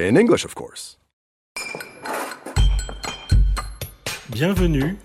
[0.00, 0.96] In English, of course.
[4.30, 4.96] Bienvenue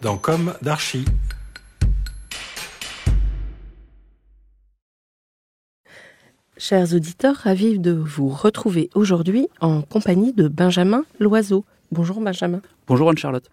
[0.00, 1.04] dans Comme d'Archi.
[6.56, 11.66] Chers auditeurs, ravis de vous retrouver aujourd'hui en compagnie de Benjamin Loiseau.
[11.92, 12.62] Bonjour Benjamin.
[12.86, 13.50] Bonjour Anne-Charlotte.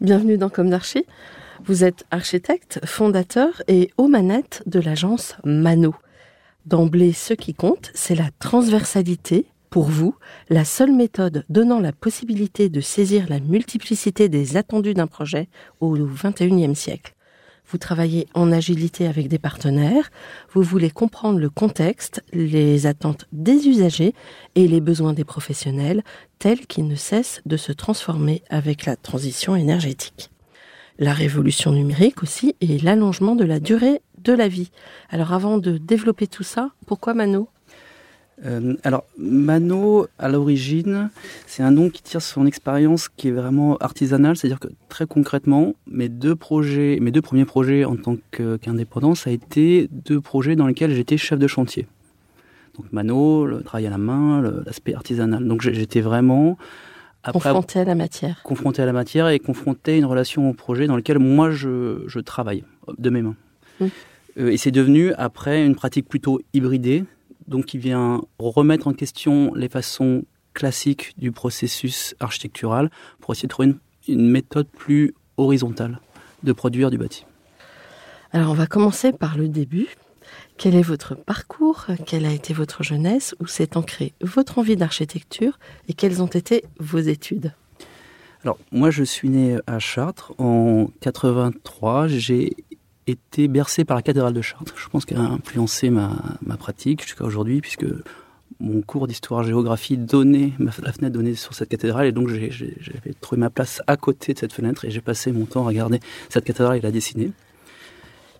[0.00, 1.04] Bienvenue dans Comme d'Archi.
[1.66, 5.94] Vous êtes architecte, fondateur et aux manettes de l'agence Mano.
[6.64, 9.46] D'emblée, ce qui compte, c'est la transversalité.
[9.70, 10.14] Pour vous,
[10.48, 15.48] la seule méthode donnant la possibilité de saisir la multiplicité des attendus d'un projet
[15.80, 17.14] au XXIe siècle.
[17.68, 20.10] Vous travaillez en agilité avec des partenaires,
[20.52, 24.14] vous voulez comprendre le contexte, les attentes des usagers
[24.54, 26.04] et les besoins des professionnels,
[26.38, 30.30] tels qu'ils ne cessent de se transformer avec la transition énergétique.
[31.00, 34.70] La révolution numérique aussi et l'allongement de la durée de la vie.
[35.10, 37.48] Alors avant de développer tout ça, pourquoi Mano?
[38.44, 41.10] Euh, alors, Mano, à l'origine,
[41.46, 45.74] c'est un nom qui tire son expérience qui est vraiment artisanale, c'est-à-dire que très concrètement,
[45.86, 50.54] mes deux projets, mes deux premiers projets en tant qu'indépendant, ça a été deux projets
[50.54, 51.86] dans lesquels j'étais chef de chantier.
[52.76, 55.46] Donc Mano, le travail à la main, l'aspect artisanal.
[55.46, 56.58] Donc j'étais vraiment
[57.22, 58.42] après Confronté à la matière.
[58.44, 62.04] confronté à la matière et confronté à une relation au projet dans lequel moi je,
[62.06, 62.62] je travaille
[62.98, 63.34] de mes mains.
[63.80, 63.86] Mm.
[64.38, 67.04] Euh, et c'est devenu après une pratique plutôt hybridée,
[67.48, 73.50] donc qui vient remettre en question les façons classiques du processus architectural pour essayer de
[73.50, 76.00] trouver une, une méthode plus horizontale
[76.42, 77.26] de produire du bâti.
[78.32, 79.88] Alors on va commencer par le début.
[80.58, 81.86] Quel est votre parcours?
[82.06, 83.34] Quelle a été votre jeunesse?
[83.40, 85.58] Où s'est ancrée votre envie d'architecture?
[85.88, 87.52] Et quelles ont été vos études?
[88.42, 92.06] Alors, moi, je suis né à Chartres en 83.
[92.06, 92.56] J'ai
[93.06, 94.74] été bercé par la cathédrale de Chartres.
[94.76, 97.86] Je pense qu'elle a influencé ma, ma pratique jusqu'à aujourd'hui, puisque
[98.60, 102.76] mon cours d'histoire-géographie donnait, ma- la fenêtre donnait sur cette cathédrale, et donc j'ai- j'ai-
[102.80, 105.68] j'avais trouvé ma place à côté de cette fenêtre, et j'ai passé mon temps à
[105.68, 106.00] regarder
[106.30, 107.32] cette cathédrale et la dessiner.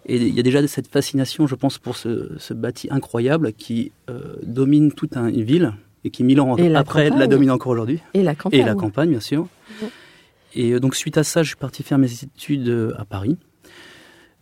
[0.09, 3.93] Et il y a déjà cette fascination, je pense, pour ce, ce bâti incroyable qui
[4.09, 5.73] euh, domine toute un- une ville,
[6.05, 7.19] et qui, mille ans la après, campagne.
[7.19, 8.01] la domine encore aujourd'hui.
[8.15, 9.49] Et la campagne Et la campagne, bien sûr.
[10.55, 13.37] Et euh, donc, suite à ça, je suis parti faire mes études euh, à Paris.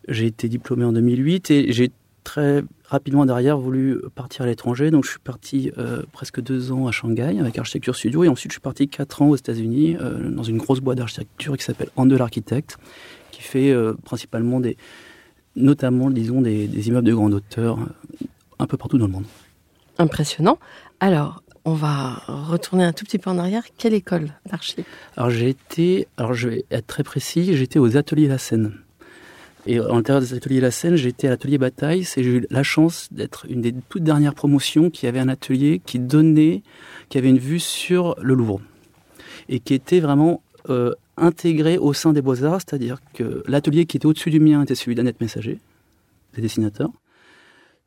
[0.07, 1.91] J'ai été diplômé en 2008 et j'ai
[2.23, 4.91] très rapidement derrière voulu partir à l'étranger.
[4.91, 8.51] Donc, je suis parti euh, presque deux ans à Shanghai avec Architecture Studio et ensuite
[8.51, 11.89] je suis parti quatre ans aux États-Unis euh, dans une grosse boîte d'architecture qui s'appelle
[11.95, 12.77] Handel Architect,
[13.31, 14.77] qui fait euh, principalement des,
[15.55, 17.79] notamment, disons, des, des immeubles de grande hauteur
[18.59, 19.25] un peu partout dans le monde.
[19.97, 20.59] Impressionnant.
[20.99, 23.63] Alors, on va retourner un tout petit peu en arrière.
[23.77, 24.85] Quelle école d'archi?
[25.17, 28.73] Alors j'ai été, alors je vais être très précis, j'étais aux ateliers La Seine.
[29.67, 32.03] Et à l'intérieur des ateliers La Seine, j'étais à l'atelier Bataille.
[32.03, 35.81] C'est j'ai eu la chance d'être une des toutes dernières promotions qui avait un atelier
[35.83, 36.61] qui donnait,
[37.09, 38.61] qui avait une vue sur le Louvre
[39.49, 43.97] et qui était vraiment euh, intégré au sein des Beaux Arts, c'est-à-dire que l'atelier qui
[43.97, 45.59] était au-dessus du mien était celui d'Annette Messager,
[46.33, 46.91] des dessinateurs.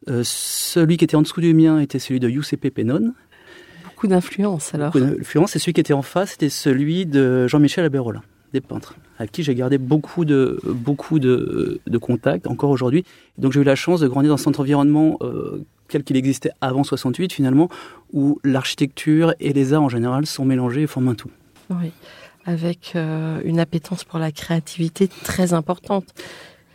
[0.09, 3.15] Euh, celui qui était en dessous du mien était celui de UCP Pennon.
[3.85, 4.93] Beaucoup d'influence alors.
[4.93, 5.57] Beaucoup d'influence.
[5.57, 8.23] Et celui qui était en face, c'était celui de Jean-Michel Abérolin,
[8.53, 13.05] des peintres, avec qui j'ai gardé beaucoup de, beaucoup de, de contacts encore aujourd'hui.
[13.37, 16.85] Donc j'ai eu la chance de grandir dans cet environnement euh, tel qu'il existait avant
[16.85, 17.69] 68 finalement,
[18.13, 21.31] où l'architecture et les arts en général sont mélangés et forment un tout.
[21.71, 21.93] Oui.
[22.47, 26.07] Avec euh, une appétence pour la créativité très importante.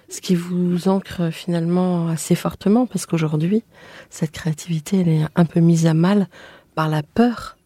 [0.10, 3.64] Ce qui vous ancre finalement assez fortement, parce qu'aujourd'hui,
[4.12, 6.28] cette créativité, elle est un peu mise à mal
[6.76, 7.58] par la peur.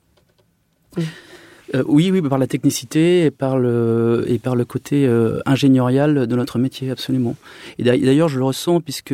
[1.76, 6.26] Euh, oui, oui, par la technicité et par le, et par le côté euh, ingénierial
[6.28, 7.36] de notre métier, absolument.
[7.78, 9.14] Et d'a- d'ailleurs, je le ressens puisque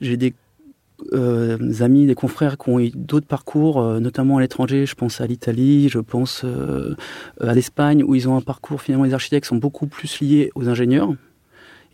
[0.00, 0.34] j'ai des
[1.12, 4.86] euh, amis, des confrères qui ont eu d'autres parcours, euh, notamment à l'étranger.
[4.86, 6.94] Je pense à l'Italie, je pense euh,
[7.40, 10.68] à l'Espagne, où ils ont un parcours, finalement, les architectes sont beaucoup plus liés aux
[10.68, 11.10] ingénieurs.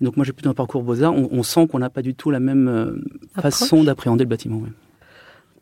[0.00, 1.14] Et donc moi, j'ai plutôt un parcours beaux-arts.
[1.14, 3.02] On, on sent qu'on n'a pas du tout la même
[3.40, 4.58] façon d'appréhender le bâtiment.
[4.58, 4.72] ouais.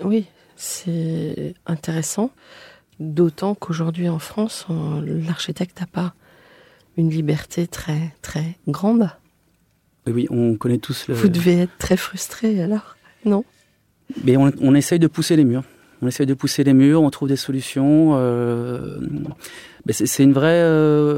[0.04, 0.25] Oui,
[0.56, 2.31] c'est intéressant.
[3.02, 4.66] D'autant qu'aujourd'hui en France,
[5.04, 6.14] l'architecte n'a pas
[6.96, 9.10] une liberté très très grande.
[10.06, 11.14] Oui, oui, on connaît tous le...
[11.14, 13.44] Vous devez être très frustré alors, non?
[14.25, 15.64] Mais on, on essaye de pousser les murs.
[16.00, 18.12] on essaie de pousser les murs, on trouve des solutions.
[19.88, 20.62] c'est une vraie,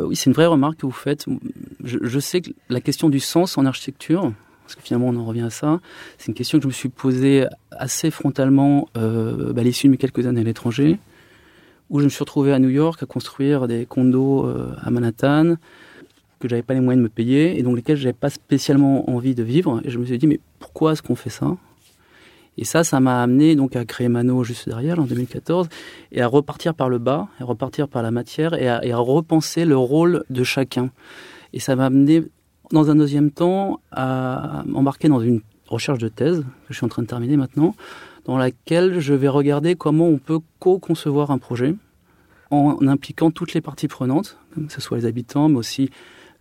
[0.05, 1.27] oui, c'est une vraie remarque que vous faites.
[1.83, 4.33] Je, je, sais que la question du sens en architecture,
[4.65, 5.81] parce que finalement on en revient à ça,
[6.17, 9.93] c'est une question que je me suis posée assez frontalement euh, bah, à l'issue de
[9.93, 10.99] mes quelques années à l'étranger,
[11.91, 15.57] où je me suis retrouvé à New York à construire des condos euh, à Manhattan
[16.41, 19.35] que j'avais pas les moyens de me payer et donc lesquels j'avais pas spécialement envie
[19.35, 19.81] de vivre.
[19.85, 21.57] Et je me suis dit mais pourquoi est-ce qu'on fait ça?
[22.57, 25.69] Et ça, ça m'a amené donc à créer Mano juste derrière en 2014
[26.13, 28.99] et à repartir par le bas, à repartir par la matière et à, et à
[28.99, 30.91] repenser le rôle de chacun.
[31.53, 32.23] Et ça m'a amené
[32.71, 36.89] dans un deuxième temps, à m'embarquer dans une recherche de thèse que je suis en
[36.89, 37.75] train de terminer maintenant,
[38.25, 41.75] dans laquelle je vais regarder comment on peut co-concevoir un projet
[42.51, 45.91] en impliquant toutes les parties prenantes, que ce soit les habitants, mais aussi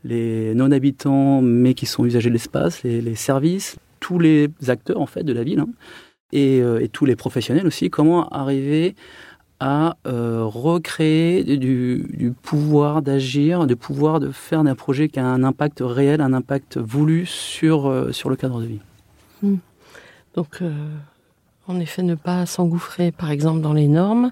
[0.04, 5.24] les non-habitants, mais qui sont usagers de l'espace, les, services, tous les acteurs en fait
[5.24, 5.70] de la ville, hein,
[6.32, 7.90] et, euh, et, tous les professionnels aussi.
[7.90, 8.96] Comment arriver
[9.60, 15.44] à euh, recréer du, pouvoir d'agir, du pouvoir de faire d'un projet qui a un
[15.44, 18.80] impact réel, un impact voulu sur, euh, sur le cadre de vie.
[19.42, 19.58] Hmm.
[20.36, 20.64] Donc,
[21.68, 24.32] en effet, ne pas s'engouffrer, par exemple, dans les normes,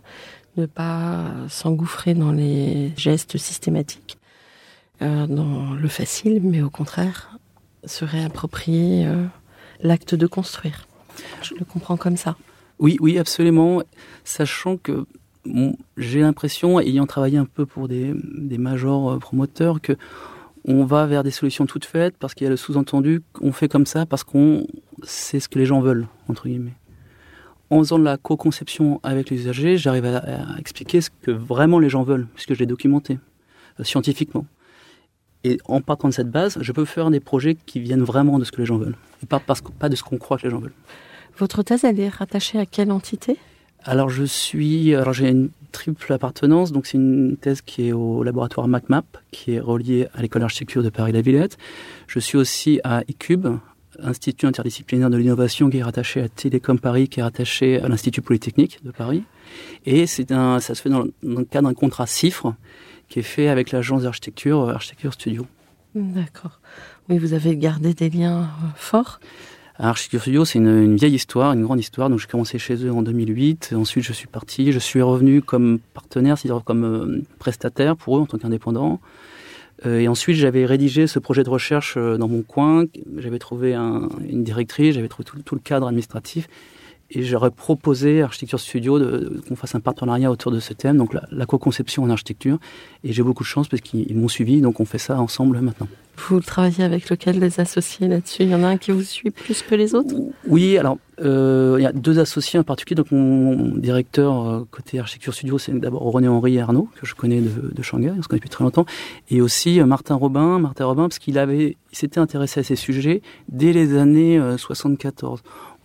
[0.58, 4.18] ne pas s'engouffrer dans les gestes systématiques,
[5.00, 7.38] dans le facile, mais au contraire,
[7.86, 9.08] se réapproprier
[9.82, 10.88] l'acte de construire.
[11.42, 12.36] Je le comprends comme ça.
[12.80, 13.84] Oui, oui, absolument.
[14.24, 15.06] Sachant que
[15.98, 18.14] j'ai l'impression, ayant travaillé un peu pour des,
[18.58, 19.94] majors euh, promoteurs, que
[20.66, 23.68] on va vers des solutions toutes faites parce qu'il y a le sous-entendu qu'on fait
[23.68, 24.68] comme ça parce qu'on
[25.02, 26.76] c'est ce que les gens veulent entre guillemets.
[27.72, 31.88] En faisant de la co-conception avec les usagers, j'arrive à, expliquer ce que vraiment les
[31.88, 33.18] gens veulent puisque je l'ai documenté
[33.80, 34.46] euh, scientifiquement.
[35.46, 38.44] Et en partant de cette base, je peux faire des projets qui viennent vraiment de
[38.44, 40.50] ce que les gens veulent et pas parce pas de ce qu'on croit que les
[40.50, 40.74] gens veulent.
[41.38, 43.38] Votre thèse, elle est rattachée à quelle entité?
[43.84, 48.22] Alors je suis, alors j'ai une triple appartenance, donc c'est une thèse qui est au
[48.22, 51.58] laboratoire MacMap, qui est relié à l'école d'architecture de Paris-La Villette.
[52.08, 53.58] Je suis aussi à ICUBE,
[54.00, 58.22] Institut interdisciplinaire de l'innovation qui est rattaché à Télécom Paris, qui est rattaché à l'Institut
[58.22, 59.24] Polytechnique de Paris.
[59.86, 62.54] Et c'est un, ça se fait dans, le cadre d'un contrat CIFRE
[63.10, 65.46] qui est fait avec l'agence d'architecture Architecture Studio.
[65.96, 66.62] D'accord.
[67.10, 69.20] Oui, vous avez gardé des liens euh, forts
[69.78, 72.10] Architecture Studio, c'est une, vieille histoire, une grande histoire.
[72.10, 73.74] Donc, j'ai commencé chez eux en 2008.
[73.76, 74.72] Ensuite, je suis parti.
[74.72, 79.00] Je suis revenu comme partenaire, c'est-à-dire comme euh, prestataire pour eux en tant qu'indépendant.
[79.86, 82.86] Euh, et ensuite, j'avais rédigé ce projet de recherche euh, dans mon coin.
[83.18, 86.48] J'avais trouvé une directrice, j'avais trouvé tout, le cadre administratif.
[87.14, 89.00] Et j'aurais proposé à Architecture Studio
[89.48, 92.58] qu'on fasse un partenariat autour de ce thème, donc la, la co-conception en architecture.
[93.04, 95.88] Et j'ai beaucoup de chance parce qu'ils m'ont suivi, donc on fait ça ensemble maintenant.
[96.18, 98.44] Vous travaillez avec lequel des associés là-dessus?
[98.44, 100.14] Il y en a un qui vous suit plus que les autres?
[100.48, 102.96] Oui, alors euh, il y a deux associés en particulier.
[102.96, 107.42] Donc mon directeur euh, côté architecture studio, c'est d'abord René Henri Arnaud que je connais
[107.42, 108.86] de, de, Shanghai, on se connaît depuis très longtemps,
[109.30, 113.22] et aussi euh, Martin Robin, Martin Robin parce qu'il avait, s'était intéressé à ces sujets
[113.50, 115.42] dès les années 74.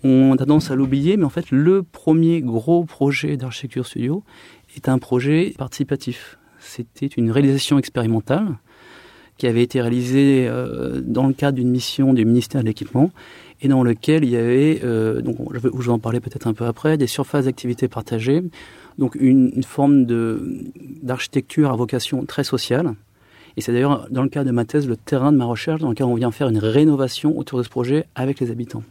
[0.08, 4.23] On a tendance à l'oublier, mais en fait le premier gros projet d'architecture studio
[4.76, 6.38] est un projet participatif.
[6.61, 8.56] C'était une réalisation expérimentale
[9.37, 13.11] qui avait été réalisé euh, dans le cadre d'une mission du ministère de l'Équipement
[13.61, 15.20] et dans lequel il y avait, euh,
[15.53, 18.44] je vais, en parler peut-être un peu après, des surfaces d'activité partagées,
[18.99, 20.06] donc une, forme
[21.02, 22.95] d'architecture à vocation très sociale.
[23.57, 25.88] Et c'est d'ailleurs dans le cas de ma thèse le terrain de ma recherche dans
[25.88, 28.85] lequel on vient faire une rénovation autour de ce projet avec les habitants.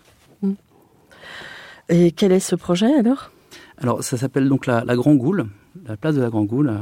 [1.90, 3.32] Et quel est ce projet alors?
[3.78, 5.48] Alors ça s'appelle donc la, la Grand Goule,
[5.88, 6.74] la place de la Grand Goule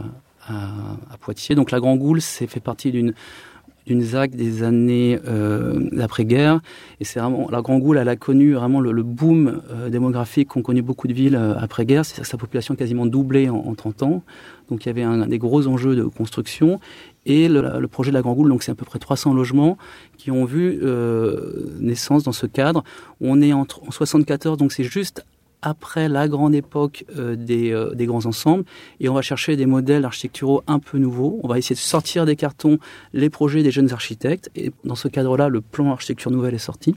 [0.48, 1.55] à, Poitiers.
[1.55, 6.62] Donc la Grand Goule, c'est fait partie d'une ZAC des années euh, d'après-guerre.
[7.00, 10.62] Et c'est vraiment, la Grand Goule, elle a connu vraiment le, boom euh, démographique qu'ont
[10.62, 12.03] connu beaucoup de villes euh, après-guerre.
[12.03, 14.24] Que sa population a quasiment doublé en, en, 30 ans.
[14.69, 16.79] Donc il y avait un, des gros enjeux de construction.
[17.25, 19.77] Et le, projet de la Grand Goule, donc c'est à peu près 300 logements
[20.18, 22.84] qui ont vu euh, naissance dans ce cadre.
[23.22, 25.25] On est en, en 74, donc c'est juste
[25.62, 28.65] après la grande époque euh, des, euh, des, grands ensembles
[29.00, 31.39] et on va chercher des modèles architecturaux un peu nouveaux.
[31.44, 32.77] On va essayer de sortir des cartons
[33.13, 36.96] les projets des jeunes architectes et dans ce cadre-là, le plan architecture nouvelle est sorti.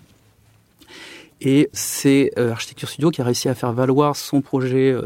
[1.40, 4.96] Et c'est Architecture Studio qui a réussi à faire valoir son projet.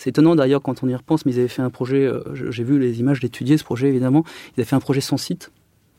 [0.00, 2.64] Euh, c'est étonnant d'ailleurs quand on y repense, mais ils avaient fait un projet, j'ai
[2.64, 5.52] vu les images d'étudier ce projet évidemment, ils avaient fait un projet sans site,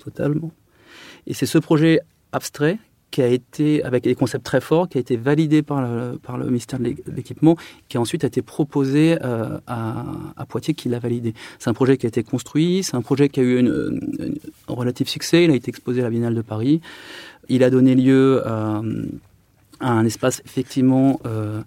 [0.03, 0.51] totalement.
[1.27, 2.79] Et c'est ce projet abstrait
[3.11, 6.37] qui a été, avec des concepts très forts, qui a été validé par le, par
[6.37, 7.57] le ministère de l'équipement,
[7.89, 11.33] qui a ensuite été proposé euh, à, Poitiers, qui l'a validé.
[11.59, 15.09] C'est un projet qui a été construit, c'est un projet qui a eu un relatif
[15.09, 16.81] succès, il a été exposé à la Biennale de Paris.
[17.49, 18.81] Il a donné lieu à,
[19.81, 21.61] à un espace effectivement euh,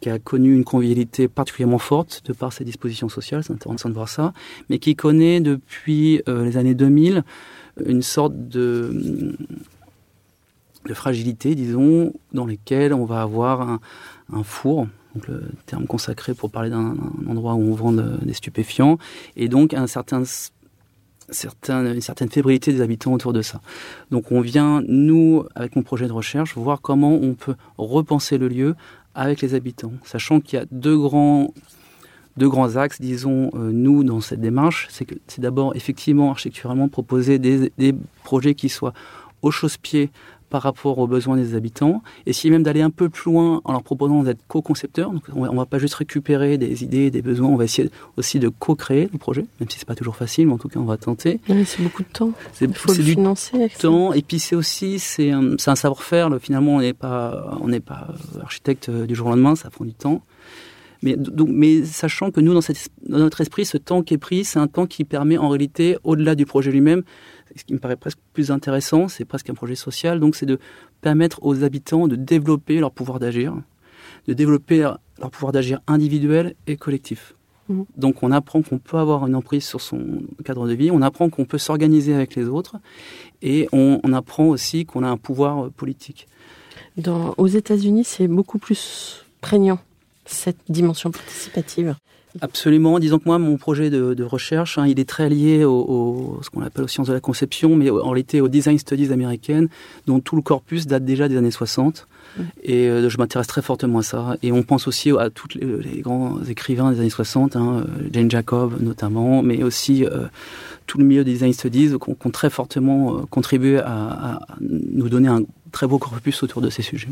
[0.00, 3.94] qui a connu une convivialité particulièrement forte de par ses dispositions sociales, c'est intéressant de
[3.94, 4.32] voir ça,
[4.70, 7.24] mais qui connaît depuis euh, les années 2000
[7.84, 9.36] une sorte de,
[10.92, 13.78] fragilité, disons, dans lesquelles on va avoir
[14.32, 16.96] un, four, donc le terme consacré pour parler d'un
[17.28, 18.98] endroit où on vend des stupéfiants,
[19.36, 20.24] et donc un certain
[21.68, 23.60] une certaine fébrilité des habitants autour de ça.
[24.10, 28.48] Donc on vient, nous, avec mon projet de recherche, voir comment on peut repenser le
[28.48, 28.74] lieu
[29.18, 31.52] avec les habitants, sachant qu'il y a deux grands,
[32.76, 34.86] axes, disons, euh, nous, dans cette démarche.
[34.90, 38.94] C'est d'abord, effectivement, architecturalement, proposer des, des projets qui soient
[39.42, 40.10] au chausse-pied
[40.50, 43.82] par rapport aux besoins des habitants, si même d'aller un peu plus loin en leur
[43.82, 45.10] proposant d'être co-concepteurs.
[45.10, 48.38] Donc on ne va pas juste récupérer des idées, des besoins, on va essayer aussi
[48.38, 50.84] de co-créer le projet, même si c'est pas toujours facile, mais en tout cas on
[50.84, 51.40] va tenter.
[51.64, 52.32] c'est beaucoup de temps.
[52.60, 53.68] Il faut le financer.
[53.78, 56.30] temps, et puis c'est aussi c'est un, un savoir-faire.
[56.40, 58.08] Finalement, on n'est pas on n'est pas
[58.40, 60.22] architecte du jour au lendemain, ça prend du temps.
[61.02, 64.18] Mais, donc, mais sachant que nous, dans, cette, dans notre esprit, ce temps qui est
[64.18, 67.02] pris, c'est un temps qui permet en réalité, au-delà du projet lui-même,
[67.56, 70.58] ce qui me paraît presque plus intéressant, c'est presque un projet social, donc c'est de
[71.00, 73.54] permettre aux habitants de développer leur pouvoir d'agir,
[74.26, 77.34] de développer leur pouvoir d'agir individuel et collectif.
[77.68, 77.82] Mmh.
[77.96, 81.30] Donc on apprend qu'on peut avoir une emprise sur son cadre de vie, on apprend
[81.30, 82.76] qu'on peut s'organiser avec les autres,
[83.42, 86.26] et on, apprend aussi qu'on a un pouvoir euh, politique.
[86.96, 89.78] Dans, aux États-Unis, c'est beaucoup plus prégnant,
[90.28, 91.94] cette dimension participative.
[92.40, 92.98] Absolument.
[92.98, 96.62] Disons que moi, mon projet de, recherche, hein, il est très lié au, ce qu'on
[96.62, 99.68] appelle aux sciences de la conception, mais en réalité aux design studies américaines,
[100.06, 102.06] dont tout le corpus date déjà des années 60.
[102.36, 102.42] Mm.
[102.62, 104.36] Et euh, je m'intéresse très fortement à ça.
[104.42, 108.30] Et on pense aussi à tous les, grands écrivains des années 60, hein, euh, Jane
[108.30, 110.26] Jacob notamment, mais aussi euh,
[110.86, 115.42] tout le milieu des design studies qui ont, très fortement contribué à, nous donner un
[115.72, 117.08] très beau corpus autour de ces sujets.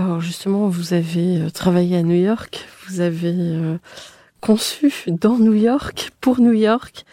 [0.00, 3.76] Alors justement, vous avez travaillé à New York, vous avez
[4.40, 7.04] conçu dans New York, pour New York,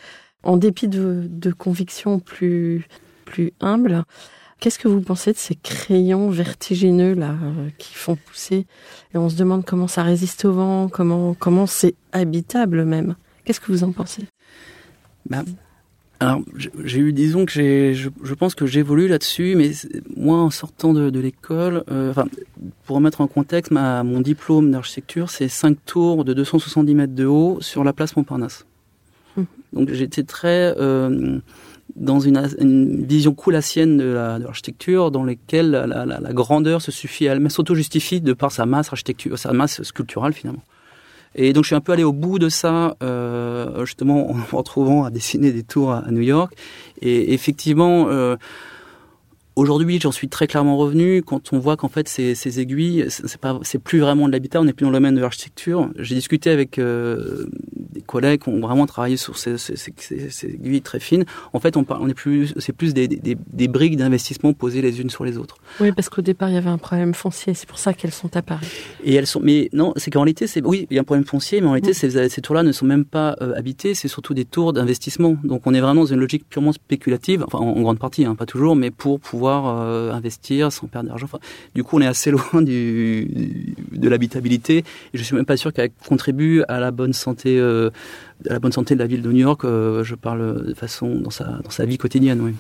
[0.44, 2.88] en dépit de, convictions plus,
[3.25, 4.06] plus humbles.
[4.62, 8.65] Qu'est-ce que vous pensez de ces crayons vertigineux là euh, qui font pousser?
[9.13, 13.17] Et on se demande comment ça résiste au vent, comment comment c'est habitable même.
[13.44, 14.24] Qu'est-ce que vous en pensez?
[15.29, 15.44] Bah,
[16.20, 16.42] alors,
[16.84, 19.72] j'ai eu, disons que j'ai, je, pense que j'évolue là-dessus, mais
[20.16, 22.26] moi, en sortant de, l'école, euh, enfin,
[22.86, 27.26] pour remettre en contexte, ma, mon diplôme d'architecture, c'est cinq tours de 270 mètres de
[27.26, 28.66] haut sur la place Montparnasse.
[29.36, 29.44] Mmh.
[29.74, 31.40] Donc, j'étais très euh,
[31.96, 36.82] dans une, une, vision coulassienne de, la, de l'architecture, dans laquelle la, la, la, grandeur
[36.82, 40.64] se suffit elle-même, s'auto-justifie de par sa masse architecture, sa masse sculpturale finalement.
[41.36, 45.04] Et donc je suis un peu allé au bout de ça, euh, justement en retrouvant
[45.04, 46.54] à dessiner des tours à, New York.
[47.02, 48.38] Et effectivement, euh,
[49.58, 53.38] Aujourd'hui, j'en suis très clairement revenu quand on voit qu'en fait ces, ces aiguilles, c'est
[53.38, 55.90] pas, c'est plus vraiment de l'habitat, on n'est plus dans le domaine de l'architecture.
[55.98, 60.84] J'ai discuté avec euh, des collègues qui ont vraiment travaillé sur ces, ces, ces aiguilles
[60.84, 61.26] très fines.
[61.54, 65.10] En fait, on, est plus, c'est plus des, des, des briques d'investissement posées les unes
[65.10, 65.58] sur les autres.
[65.80, 68.38] Oui, parce qu'au départ, il y avait un problème foncier, c'est pour ça qu'elles sont
[68.38, 68.68] apparues.
[69.04, 71.26] Et elles sont, mais non, c'est qu'en réalité, c'est, oui, il y a un problème
[71.26, 74.36] foncier, mais en réalité, ces, ces tours-là ne sont même pas euh, habitées, c'est surtout
[74.36, 75.36] des tours d'investissement.
[75.44, 78.36] Donc, on est vraiment dans une logique purement spéculative, enfin, en, en grande partie, hein,
[78.36, 81.25] pas toujours, mais pour pouvoir euh, investir sans perdre d'argent.
[81.25, 81.39] Enfin,
[81.75, 84.80] du coup, on est assez loin du, de l'habitabilité.
[85.13, 87.89] Et je suis même pas sûr qu'elle contribue à la bonne santé, euh,
[88.50, 89.63] à la bonne santé de la ville de New York.
[89.66, 92.42] Euh, je parle de façon dans sa dans sa vie quotidienne.
[92.42, 92.56] Oui.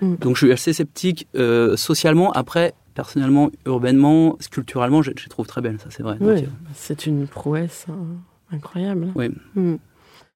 [0.00, 0.16] Mm.
[0.16, 1.28] Donc, je suis assez sceptique
[1.76, 2.32] socialement.
[2.32, 5.78] Après, personnellement, urbainement, sculpturalement, je, je trouve très belle.
[5.80, 6.16] Ça, c'est vrai.
[6.20, 6.44] Oui,
[6.74, 7.98] c'est une prouesse hein,
[8.52, 9.08] incroyable.
[9.14, 9.30] Oui.
[9.54, 9.76] Mm.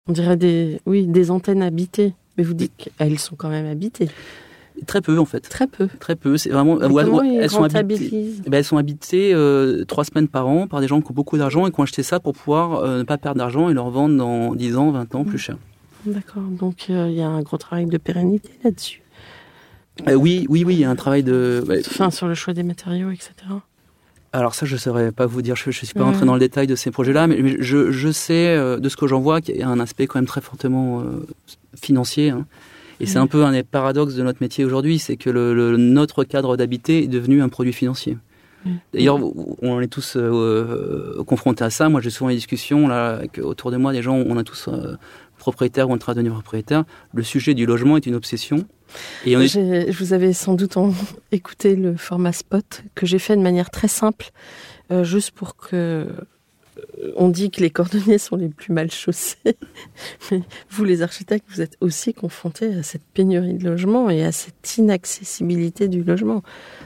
[0.09, 2.15] On dirait des, oui, des antennes habitées.
[2.39, 4.09] Mais vous dites qu'elles sont quand même habitées.
[4.87, 5.41] Très peu en fait.
[5.41, 5.89] Très peu.
[5.99, 6.37] Très peu.
[6.37, 6.81] C'est vraiment.
[6.81, 8.11] elles, sont habitées,
[8.45, 11.15] eh ben, elles sont habitées euh, trois semaines par an par des gens qui ont
[11.15, 13.75] beaucoup d'argent et qui ont acheté ça pour pouvoir euh, ne pas perdre d'argent et
[13.75, 15.39] leur vendre dans 10 ans, 20 ans plus mm.
[15.39, 15.57] cher.
[16.07, 16.43] D'accord.
[16.43, 19.03] Donc euh, il y a un gros travail de pérennité là-dessus.
[20.07, 21.65] oui, oui, oui, il y a un travail de.
[21.87, 23.33] Enfin, sur le choix des matériaux, etc.
[24.33, 26.41] Alors ça, je ne saurais pas vous dire, je ne suis pas rentré dans le
[26.41, 29.63] détail de ces projets-là, mais je, je sais, de ce que j'en vois, qu'il y
[29.63, 31.03] a un aspect quand même très fortement
[31.75, 32.29] financier.
[32.31, 32.47] Hein.
[33.01, 36.25] Et c'est un peu un des paradoxes de notre métier aujourd'hui, c'est que le, notre
[36.25, 38.17] cadre d'habiter est devenu un produit financier.
[38.93, 39.19] D'ailleurs,
[39.63, 41.89] on est tous euh, confrontés à ça.
[41.89, 44.97] Moi, j'ai souvent des discussions là autour de moi, des gens, on a tous euh,
[45.39, 46.85] propriétaires ou en train de devenir propriétaire.
[47.15, 48.67] Le sujet du logement est une obsession.
[49.25, 50.77] Et Je vous avais sans doute
[51.33, 54.31] écouté le format spot que j'ai fait de manière très simple,
[54.91, 56.09] euh, juste pour que
[57.17, 59.37] on dit que les cordonniers sont les plus mal chaussés.
[60.31, 64.33] Mais vous, les architectes, vous êtes aussi confrontés à cette pénurie de logement et à
[64.33, 66.43] cette inaccessibilité du logement.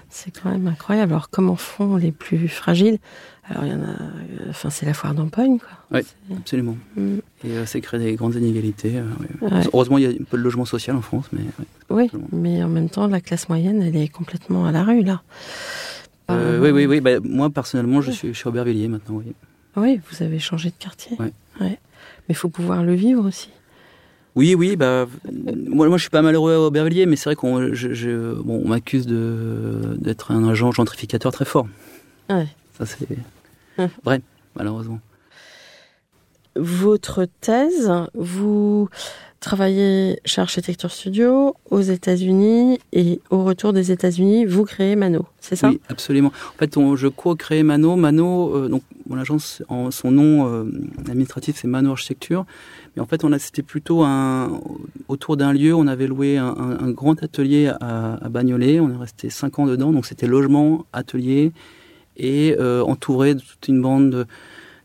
[0.09, 1.13] C'est quand même incroyable.
[1.13, 2.99] Alors, comment font les plus fragiles?
[3.45, 3.89] Alors, il y en a.
[3.89, 5.69] euh, Enfin, c'est la foire d'empoigne, quoi.
[5.91, 6.77] Oui, C'est- absolument.
[6.97, 7.17] Mm.
[7.45, 8.99] Et euh, ça crée des grandes inégalités.
[8.99, 9.05] euh.
[9.47, 9.63] Ouais.
[9.73, 11.67] Heureusement, il y a un peu de logement social en France, mais ouais.
[11.91, 15.23] Oui, mais en même temps, la classe moyenne, elle est complètement à la rue, là.
[16.31, 17.01] Euh, Euh, oui, oui, oui.
[17.01, 19.17] bah, moi, personnellement, je suis chez Aubervilliers maintenant.
[19.17, 19.33] Oui.
[19.77, 21.17] Oui, vous avez changé de quartier.
[21.19, 21.33] Ouais.
[21.61, 21.79] Ouais.
[22.29, 23.51] Mais il faut pouvoir le vivre aussi.
[24.35, 25.07] Oui, oui, bah,
[25.69, 28.63] moi, moi, je suis pas malheureux à Aubervilliers, mais c'est vrai qu'on je- je- bon,
[28.65, 31.67] on m'accuse d'être un agent gentrificateur très fort.
[32.31, 32.47] Ouais.
[32.79, 33.07] Ça, c'est
[33.79, 33.89] Hum.
[34.05, 34.23] vrai,
[34.57, 35.01] malheureusement.
[36.57, 38.89] Votre thèse, vous
[39.43, 45.57] travaillez chez Architecture Studio aux États-Unis et au retour des États-Unis, vous créez Mano, c'est
[45.57, 45.69] ça?
[45.69, 46.29] Oui, absolument.
[46.55, 47.97] En fait, on- je co-crée Mano.
[47.97, 50.65] Mano, euh, donc mon agence, en, son nom euh,
[51.09, 52.47] administratif, c'est Mano Architecture.
[52.97, 54.61] Mais en fait, c'était plutôt un,
[55.09, 55.75] autour d'un lieu.
[55.75, 58.81] On avait loué un grand atelier à, à Bagnolet.
[58.81, 59.93] On est resté cinq ans dedans.
[59.93, 61.53] Donc, c'était logement, atelier
[62.19, 64.27] et euh, entouré de toute une bande de-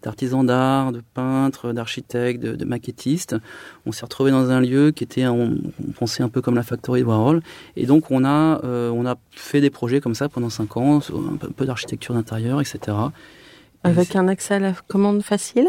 [0.07, 3.35] d'artisans d'art, de peintres, d'architectes, de, de maquettistes.
[3.85, 6.63] On s'est retrouvé dans un lieu qui était, on, on pensait un peu comme la
[6.63, 7.41] factory de Warhol.
[7.75, 11.01] Et donc on a, euh, on a fait des projets comme ça pendant cinq ans,
[11.01, 12.77] sur un peu, d'architecture d'intérieur, etc.
[13.83, 15.67] Et Avec un accès à la commande facile?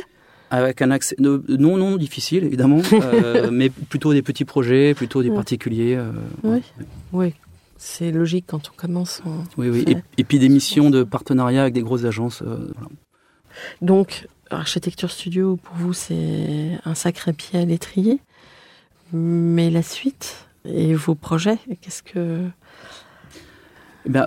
[0.51, 5.29] Avec un accès non non difficile évidemment, euh, mais plutôt des petits projets, plutôt des
[5.31, 5.35] Ouais.
[5.37, 5.97] particuliers.
[5.97, 6.13] euh,
[6.45, 6.63] Oui.
[7.13, 7.35] Oui,
[7.77, 9.21] c'est logique quand on commence.
[9.27, 9.85] on- Oui oui.
[9.87, 12.41] Et, et puis des missions de partenariat avec des grosses agences.
[12.43, 12.89] euh, voilà.
[13.83, 18.21] Donc, Architecture Studio, pour vous, c'est un sacré pied à l'étrier.
[19.13, 22.47] Mais la suite et vos projets, qu'est-ce que...
[24.07, 24.27] Eh ben,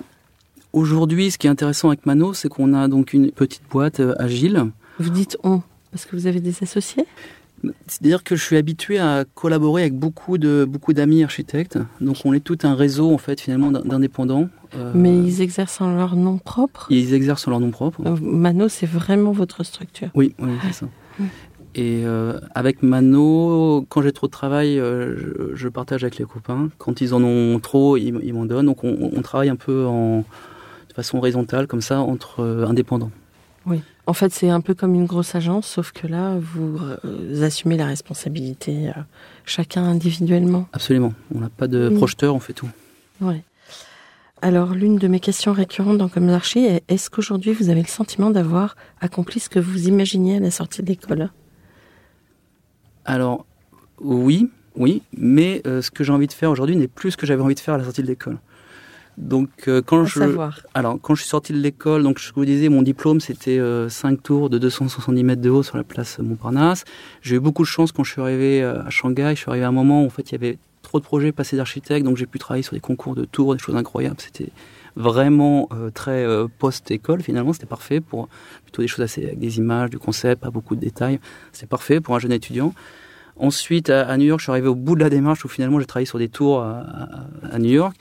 [0.73, 4.15] aujourd'hui, ce qui est intéressant avec Mano, c'est qu'on a donc une petite boîte euh,
[4.17, 4.71] agile.
[4.99, 5.61] Vous dites on,
[5.91, 7.05] parce que vous avez des associés?
[7.87, 11.77] C'est-à-dire que je suis habitué à collaborer avec beaucoup de beaucoup d'amis architectes.
[11.99, 14.49] Donc on est tout un réseau en fait finalement d'in- d'indépendants.
[14.75, 16.87] Euh, Mais ils exercent en leur nom propre?
[16.89, 18.01] Ils exercent en leur nom propre.
[18.05, 20.09] Euh, Mano, c'est vraiment votre structure.
[20.15, 20.87] Oui, oui, c'est ça.
[21.75, 26.69] Et euh, avec Mano, quand j'ai trop de travail, je, je partage avec les copains.
[26.77, 28.65] Quand ils en ont trop, ils, m'en donnent.
[28.65, 30.19] Donc on, on travaille un peu en,
[30.89, 33.11] de façon horizontale, comme ça, entre indépendants.
[34.07, 37.77] En fait, c'est un peu comme une grosse agence, sauf que là, vous, euh, assumez
[37.77, 38.93] la responsabilité euh,
[39.45, 40.67] chacun individuellement.
[40.73, 41.13] Absolument.
[41.33, 41.97] On n'a pas de Mm.
[41.97, 42.69] projeteur, on fait tout.
[43.21, 43.43] Ouais.
[44.41, 48.31] Alors, l'une de mes questions récurrentes dans Comme est est-ce qu'aujourd'hui vous avez le sentiment
[48.31, 51.29] d'avoir accompli ce que vous imaginiez à la sortie de l'école?
[53.05, 53.45] Alors,
[53.99, 57.27] oui, oui, mais euh, ce que j'ai envie de faire aujourd'hui n'est plus ce que
[57.27, 58.39] j'avais envie de faire à la sortie de l'école.
[59.17, 60.59] Donc, euh, quand À je, savoir.
[60.73, 64.23] alors, quand je suis sorti de l'école, donc je vous disais, mon diplôme c'était 5
[64.23, 66.85] tours de 270 mètres de haut sur la place Montparnasse.
[67.21, 69.31] J'ai eu beaucoup de chance quand je suis arrivé euh, à Shanghai.
[69.35, 71.31] Je suis arrivé à un moment où en fait il y avait trop de projets
[71.31, 74.15] passés d'architectes, donc j'ai pu travailler sur des concours de tours, des choses incroyables.
[74.19, 74.49] C'était
[74.95, 77.53] vraiment euh, très euh, post-école finalement.
[77.53, 78.27] C'était parfait pour
[78.63, 81.19] plutôt des choses assez avec des images, du concept, pas beaucoup de détails.
[81.51, 82.73] C'était parfait pour un jeune étudiant.
[83.37, 85.79] Ensuite, à, à New York, je suis arrivé au bout de la démarche où finalement
[85.79, 87.95] j'ai travaillé sur des tours à, à- à New York.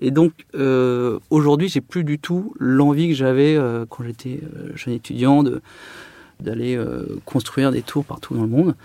[0.00, 4.70] Et donc, euh, aujourd'hui, j'ai plus du tout l'envie que j'avais euh, quand j'étais euh,
[4.74, 5.60] jeune étudiant de
[6.40, 8.76] d'aller euh, construire des tours partout dans le monde.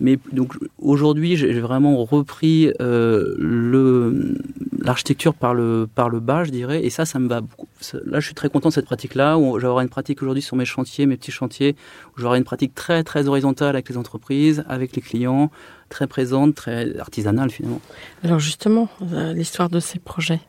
[0.00, 4.38] Mais donc aujourd'hui, j'ai vraiment repris le
[4.80, 7.68] l'architecture par le par le bas, je dirais, et ça, ça me va beaucoup.
[8.06, 9.36] Là, je suis très content de cette pratique-là.
[9.36, 11.76] Où j'aurai une pratique aujourd'hui sur mes chantiers, mes petits chantiers,
[12.16, 15.50] où j'aurai une pratique très très horizontale avec les entreprises, avec les clients,
[15.90, 17.82] très présente, très artisanale finalement.
[18.22, 18.88] Alors justement,
[19.34, 20.40] l'histoire de ces projets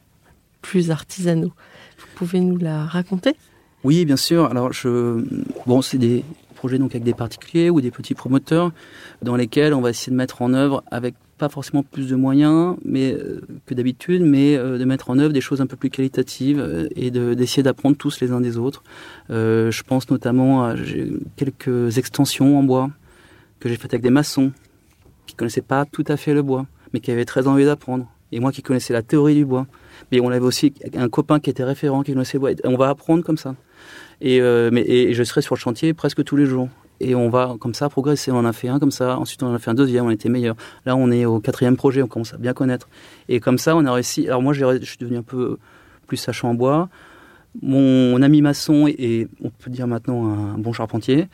[0.63, 1.53] plus artisanaux,
[1.99, 3.35] vous pouvez nous la raconter?
[3.83, 4.45] Oui, bien sûr.
[4.45, 5.23] Alors, je,
[5.67, 6.23] bon, c'est des
[6.55, 8.71] projets donc avec des particuliers ou des petits promoteurs
[9.21, 12.77] dans lesquels on va essayer de mettre en œuvre avec pas forcément plus de moyens
[12.85, 15.89] mais euh, que d'habitude, mais euh, de mettre en œuvre des choses un peu plus
[15.89, 18.81] qualitatives euh, et de- d'essayer d'apprendre tous les uns des autres.
[19.29, 20.75] Je pense notamment à
[21.35, 22.89] quelques extensions en bois
[23.59, 24.53] que j'ai faites avec des maçons
[25.25, 28.05] qui connaissaient pas tout à fait le bois, mais qui avaient très envie d'apprendre.
[28.31, 29.67] Et moi qui connaissais la théorie du bois.
[30.11, 32.51] Mais on avait aussi un copain qui était référent, qui connaissait bois.
[32.63, 33.55] On va apprendre comme ça.
[34.21, 36.69] Et, euh, mais, et je serai sur le chantier presque tous les jours.
[36.99, 38.31] Et on va comme ça progresser.
[38.31, 40.11] On en a fait un comme ça, ensuite on en a fait un deuxième, on
[40.11, 40.55] était meilleur.
[40.85, 42.87] Là on est au quatrième projet, on commence à bien connaître.
[43.27, 44.27] Et comme ça on a réussi.
[44.27, 45.57] Alors moi je suis devenu un peu
[46.07, 46.89] plus sachant en bois.
[47.61, 51.27] Mon ami maçon est, on peut dire maintenant, un bon charpentier.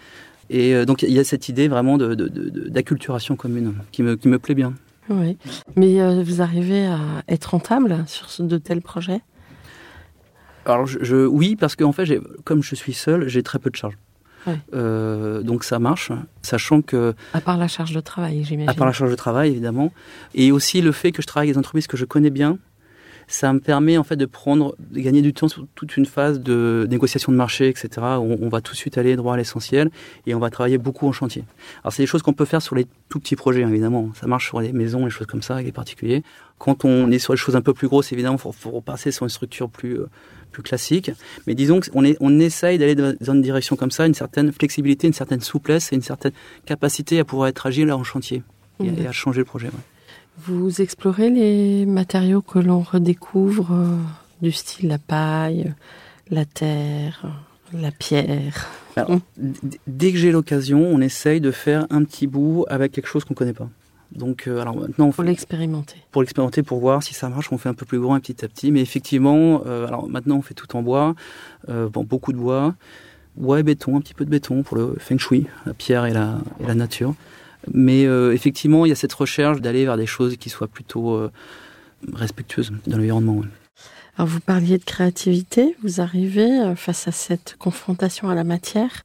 [0.49, 4.39] Et euh, donc il y a cette idée vraiment d'acculturation commune qui me, qui me
[4.39, 4.73] plaît bien.
[5.09, 5.37] Oui.
[5.75, 9.21] Mais euh, vous arrivez à être rentable sur de tels projets?
[10.65, 13.69] Alors je, je- oui, parce qu'en fait, j'ai- comme je suis seul, j'ai très peu
[13.69, 13.97] de charges.
[14.73, 17.13] Euh, donc ça marche, sachant que...
[17.33, 18.69] À part la charge de travail, j'imagine.
[18.69, 19.91] À part la charge de travail, évidemment.
[20.33, 22.57] Et aussi le fait que je travaille avec des entreprises que je connais bien,
[23.29, 26.39] ça me permet en fait de prendre, de gagner du temps sur toute une phase
[26.39, 27.89] de négociation de marché, etc.
[27.97, 29.91] On, on va tout de suite aller droit à l'essentiel
[30.25, 31.43] et on va travailler beaucoup en chantier.
[31.83, 34.09] Alors c'est des choses qu'on peut faire sur les tout petits projets, hein, évidemment.
[34.19, 36.23] Ça marche sur les maisons, les choses comme ça, avec les particuliers.
[36.57, 39.11] Quand on est sur les choses un peu plus grosses, évidemment, il faut, faut repasser
[39.11, 40.07] sur une structure plus euh,
[40.51, 41.11] plus classique.
[41.45, 45.05] Mais disons qu'on est, on essaye d'aller dans une direction comme ça, une certaine flexibilité,
[45.05, 46.31] une certaine souplesse et une certaine
[46.65, 48.41] capacité à pouvoir être agile en chantier
[48.83, 49.67] et, et à changer le projet.
[49.67, 49.98] Ouais.
[50.45, 53.97] Vous explorez les matériaux que l'on redécouvre, euh,
[54.41, 55.73] du style la paille,
[56.29, 57.25] la terre,
[57.73, 58.67] la pierre.
[58.95, 59.19] Alors,
[59.87, 63.33] dès que j'ai l'occasion, on essaye de faire un petit bout avec quelque chose qu'on
[63.33, 63.69] connaît pas.
[64.11, 65.97] Donc, euh, alors maintenant, on pour l'expérimenter.
[66.11, 68.43] Pour l'expérimenter, pour voir si ça marche, on fait un peu plus grand et petit
[68.43, 68.71] à petit.
[68.71, 71.15] Mais effectivement, euh, alors maintenant, on fait tout en bois,
[71.69, 72.75] euh, bon, beaucoup de bois,
[73.35, 76.13] bois et béton, un petit peu de béton pour le feng shui, la pierre et
[76.13, 77.13] la, et la nature.
[77.71, 81.13] Mais euh, effectivement, il y a cette recherche d'aller vers des choses qui soient plutôt
[81.13, 81.31] euh,
[82.13, 83.37] respectueuses de l'environnement.
[83.37, 83.47] Ouais.
[84.17, 89.03] Alors vous parliez de créativité, vous arrivez euh, face à cette confrontation à la matière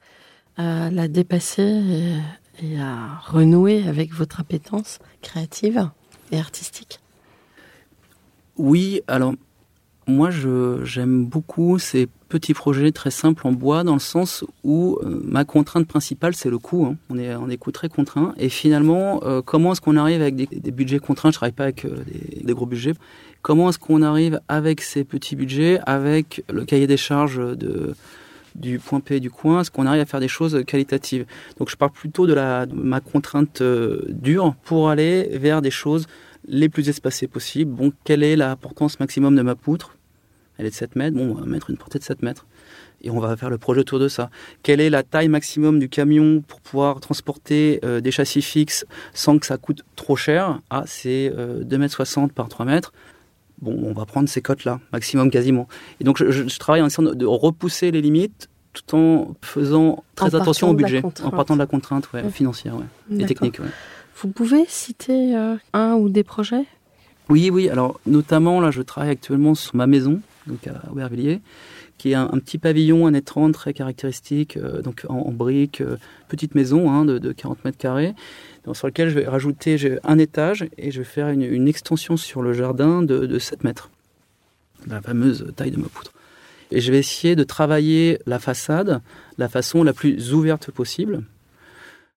[0.56, 5.90] à la dépasser et, et à renouer avec votre appétence créative
[6.30, 7.00] et artistique?
[8.56, 9.34] Oui, alors
[10.06, 15.20] moi j'aime beaucoup ces petits projets très simples en bois dans le sens où euh,
[15.22, 16.84] ma contrainte principale c'est le coût.
[16.84, 16.96] Hein.
[17.08, 20.34] On est on est coût très contraint et finalement euh, comment est-ce qu'on arrive avec
[20.34, 21.30] des, budgets contraints?
[21.30, 22.02] Je travaille pas avec euh,
[22.42, 22.94] des, gros budgets.
[23.42, 27.40] Comment est-ce qu'on arrive avec ces petits budgets, avec le cahier des charges
[28.56, 31.26] du point P du coin, est-ce qu'on arrive à faire des choses qualitatives?
[31.58, 32.34] Donc je parle plutôt de,
[32.74, 33.62] ma contrainte
[34.08, 36.06] dure pour aller vers des choses
[36.48, 37.70] les plus espacées possibles.
[37.70, 39.93] Bon, quelle est la portance maximum de ma poutre?
[40.58, 41.16] Elle est de 7 mètres.
[41.16, 42.46] Bon, on va mettre une portée de 7 mètres.
[43.02, 44.30] Et on va faire le projet autour de ça.
[44.62, 49.38] Quelle est la taille maximum du camion pour pouvoir transporter euh, des châssis fixes sans
[49.38, 50.60] que ça coûte trop cher?
[50.70, 52.92] Ah, c'est euh, 2,60 m par 3 mètres.
[53.60, 55.68] Bon, on va prendre ces cotes-là, maximum quasiment.
[56.00, 60.34] Et donc, je, je travaille en essayant de repousser les limites tout en faisant très
[60.34, 62.30] en attention au budget, en partant de la contrainte ouais, ouais.
[62.30, 63.60] financière ouais, et technique.
[64.16, 66.66] Vous pouvez citer euh, un ou des projets?
[67.28, 67.68] Oui, oui.
[67.68, 71.40] Alors, notamment, là, je travaille actuellement sur ma maison, donc à Aubervilliers,
[71.98, 75.96] qui est un, petit pavillon, un étrange très caractéristique, euh, donc en, en briques, euh,
[76.28, 78.14] petite maison hein, de, de 40 mètres carrés,
[78.72, 82.42] sur lequel je vais rajouter un étage et je vais faire une, une extension sur
[82.42, 83.90] le jardin de, de 7 mètres,
[84.86, 86.12] la fameuse taille de ma poutre.
[86.70, 89.02] Et je vais essayer de travailler la façade
[89.38, 91.24] la façon la plus ouverte possible,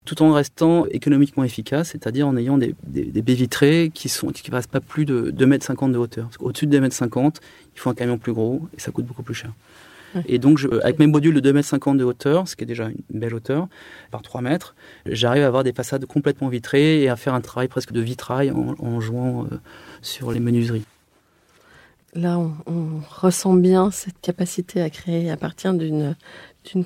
[0.08, 4.30] tout en restant économiquement efficace, c'est-à-dire en ayant des, des, des, baies vitrées qui sont
[4.30, 6.30] qui passent pas plus de 2,50 m de hauteur.
[6.39, 7.32] Au-dessus de 2,50 m,
[7.76, 9.52] il faut un camion plus gros et ça coûte beaucoup plus cher.
[10.15, 10.24] Ouais.
[10.28, 12.86] Et donc, je, avec mes modules de 2,50 m de hauteur, ce qui est déjà
[12.86, 13.67] une belle hauteur,
[14.10, 17.67] par 3 mètres, j'arrive à avoir des façades complètement vitrées et à faire un travail
[17.67, 19.60] presque de vitrail en, en jouant euh,
[20.02, 20.86] sur les menuiseries.
[22.13, 26.15] Là, on, on, ressent bien cette capacité à créer à partir d'une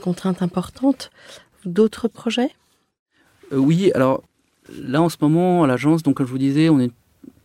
[0.01, 1.12] contrainte importante.
[1.65, 2.49] D'autres projets?
[3.51, 4.23] Euh, Oui, alors
[4.83, 6.91] là en ce moment à l'agence, donc comme je vous disais, on est une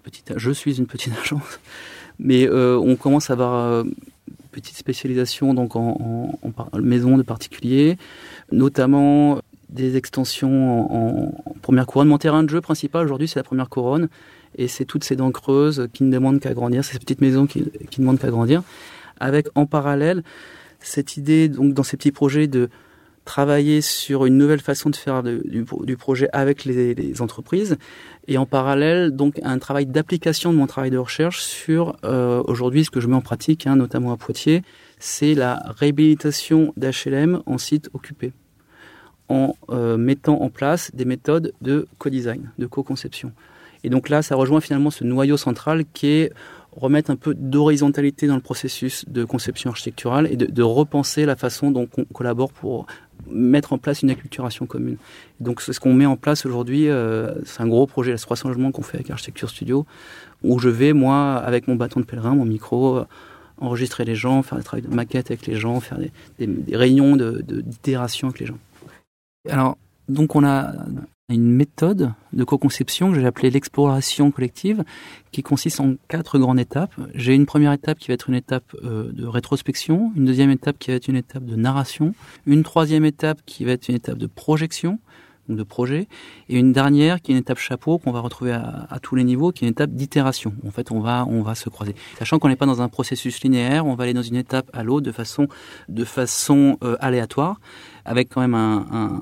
[0.03, 1.61] petite, je suis une petite agence,
[2.19, 3.85] mais euh, on commence à avoir euh,
[4.53, 7.99] petite spécialisation donc en, en, maison de particuliers,
[8.53, 12.09] notamment des extensions en, en, première couronne.
[12.09, 14.09] Mon terrain de jeu principal aujourd'hui c'est la première couronne
[14.57, 17.65] et c'est toutes ces dents creuses qui ne demandent qu'à grandir, ces petites maisons qui,
[17.91, 18.63] qui ne demandent qu'à grandir,
[19.21, 20.23] avec en parallèle
[20.81, 22.69] cette idée donc dans ces petits projets de
[23.27, 27.77] travailler sur une nouvelle façon de faire du, projet avec les, les, entreprises
[28.29, 32.85] et en parallèle donc un travail d'application de mon travail de recherche sur euh, aujourd'hui
[32.85, 34.63] ce que je mets en pratique, hein, notamment à Poitiers,
[34.99, 38.33] c'est la réhabilitation d'HLM en site occupé
[39.29, 43.33] en euh, mettant en place des méthodes de co-design, de co-conception.
[43.83, 46.33] Et donc là, ça rejoint finalement ce noyau central qui est
[46.77, 51.35] remettre un peu d'horizontalité dans le processus de conception architecturale et de, de repenser la
[51.37, 52.87] façon dont on collabore pour
[53.29, 54.97] mettre en place une acculturation commune.
[55.41, 58.49] Donc c'est ce qu'on met en place aujourd'hui, euh, c'est un gros projet, les 300
[58.49, 59.87] logements qu'on fait avec Architecture Studio,
[60.43, 63.05] où je vais, moi, avec mon bâton de pèlerin, mon micro, euh,
[63.59, 68.29] enregistrer les gens, faire des travaux de maquette avec les gens, faire des, réunions d'itération
[68.29, 68.59] de, avec les gens.
[69.49, 70.73] Alors, donc on a
[71.29, 74.85] une méthode de co-conception que j'ai appelée l'exploration collective,
[75.33, 76.95] qui consiste en quatre grandes étapes.
[77.15, 80.79] J'ai une première étape qui va être une étape euh, de rétrospection, une deuxième étape
[80.79, 82.15] qui va être une étape de narration,
[82.47, 85.01] une troisième étape qui va être une étape de projection,
[85.49, 86.09] de projet,
[86.49, 89.25] et une dernière qui est une étape chapeau qu'on va retrouver à, à, tous les
[89.25, 90.53] niveaux, qui est une étape d'itération.
[90.67, 91.95] En fait, on va, on va se croiser.
[92.19, 94.83] Sachant qu'on n'est pas dans un processus linéaire, on va aller dans une étape à
[94.83, 95.49] l'autre de façon,
[95.89, 97.61] de façon euh, aléatoire,
[98.07, 98.87] avec quand même un.
[98.93, 99.21] un,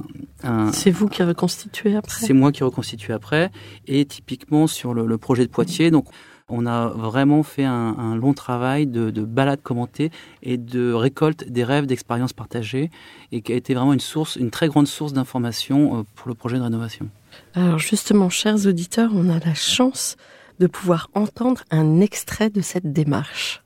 [0.48, 2.24] un c'est vous qui reconstituez après?
[2.24, 3.50] C'est moi qui reconstitue après,
[3.86, 6.06] et typiquement sur le, le projet de Poitiers, donc.
[6.46, 10.10] On a vraiment fait un, un long travail de, de balade commentée
[10.42, 12.90] et de récolte des rêves d'expériences partagées
[13.32, 16.34] et qui a été vraiment une source, une très grande source d'information euh, pour le
[16.34, 17.08] projet de rénovation.
[17.54, 20.18] Alors justement, chers auditeurs, on a la chance
[20.58, 23.63] de pouvoir entendre un extrait de cette démarche.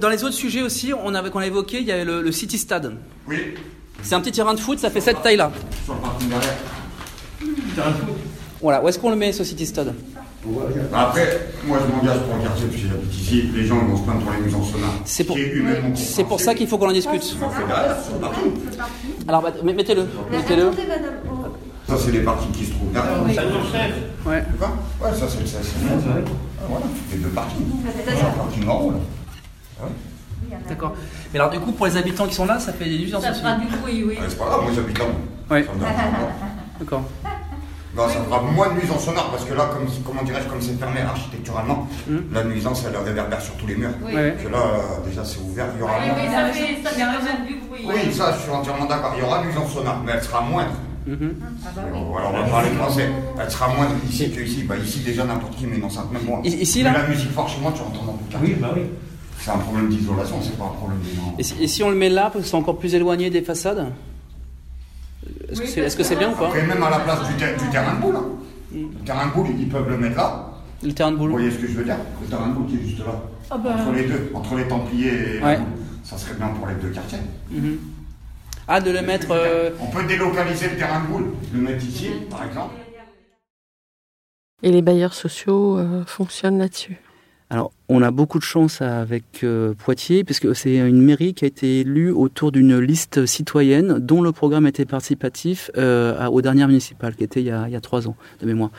[0.00, 2.32] Dans les autres sujets aussi, on avait qu'on a évoqué, il y avait le, le
[2.32, 2.96] City Stade.
[3.26, 3.54] Oui.
[4.02, 5.50] C'est un petit terrain de foot, ça fait cette taille-là.
[5.84, 6.54] Sur le parking derrière.
[7.74, 8.14] Terrain de foot.
[8.60, 9.94] Voilà, où est-ce qu'on le met ce City Stade?
[10.94, 13.96] Après, moi je m'engage pour le quartier, parce que j'habite ici, les gens ils vont
[13.98, 14.94] se plaindre pour les mises en sonore.
[15.04, 15.36] C'est pour,
[15.94, 17.36] c'est pour ça qu'il faut qu'on en discute.
[19.26, 20.06] Alors bah, mettez-le.
[20.30, 20.70] Mettez-le.
[21.88, 23.24] Ça c'est les parkings qui se trouvent derrière.
[24.24, 24.44] Ouais.
[25.00, 25.46] Ouais, ça c'est le.
[26.68, 27.66] Voilà, les deux parkings.
[28.08, 29.86] Un parking en haut là.
[30.68, 30.94] D'accord.
[31.32, 33.30] Mais alors du coup, pour les habitants qui sont là, ça fait des nuisances Ça
[33.30, 33.40] aussi.
[33.40, 34.14] fera du bruit, oui.
[34.18, 35.56] Ouais, c'est pas grave, moi j'habite pas.
[36.80, 37.02] D'accord.
[37.96, 40.78] Non, ça fera moins de nuisance sonore parce que là, comme, comment dirais-je, comme c'est
[40.78, 41.88] fermé architecturalement,
[42.32, 43.90] la nuisance elle réverbère sur tous les murs.
[44.04, 44.12] Oui.
[44.12, 44.60] Que là,
[45.04, 46.16] déjà c'est ouvert, il y aura Oui, moins.
[46.16, 47.84] oui, ça fait, ça fait du bruit.
[47.86, 49.14] Oui, ça je suis entièrement d'accord.
[49.16, 50.72] Il y aura nuisance sonore, mais elle sera moindre.
[51.08, 51.34] Mhm.
[51.40, 51.98] Ah bah oui.
[52.18, 53.08] Alors on va parler français.
[53.40, 54.62] Elle sera moindre ici qu'ici.
[54.64, 56.40] Bah, ici déjà n'importe qui met une enceinte, même moi.
[56.44, 58.54] Ici, Mais là la musique fort chez moi, tu entends dans le quartier.
[58.60, 58.82] bah oui.
[59.40, 61.40] C'est un problème d'isolation, c'est pas un problème de.
[61.40, 63.40] Et si, et si on le met là, parce que c'est encore plus éloigné des
[63.42, 63.86] façades
[65.50, 67.26] Est-ce que Oui, c'est est-ce que c'est bien ou pas Après, même à la place
[67.28, 68.16] du, ter- du terrain de boule.
[68.16, 68.24] hein.
[68.74, 70.44] Le terrain de boule, ils peuvent le mettre là.
[70.82, 72.66] Le terrain de Vous boule voyez ce que je veux dire Le terrain de boule
[72.66, 73.22] qui est juste là.
[73.50, 73.70] Ah bah.
[73.80, 75.56] Entre les deux, entre les Templiers et la Ouais.
[75.56, 75.66] boule.
[76.04, 77.18] Ça serait bien pour les deux quartiers.
[77.50, 77.78] Mhm.
[78.66, 79.28] Ah, de le mettre.
[79.30, 82.74] euh, On peut délocaliser le terrain de boule, le mettre ici, par exemple.
[84.62, 86.98] Et les bailleurs sociaux euh, fonctionnent là-dessus.
[87.50, 91.48] Alors, on a beaucoup de chance avec euh, Poitiers, puisque c'est une mairie qui a
[91.48, 97.14] été élue autour d'une liste citoyenne dont le programme était participatif euh, aux dernières municipales,
[97.16, 98.70] qui était il y a, il y a trois ans de mémoire,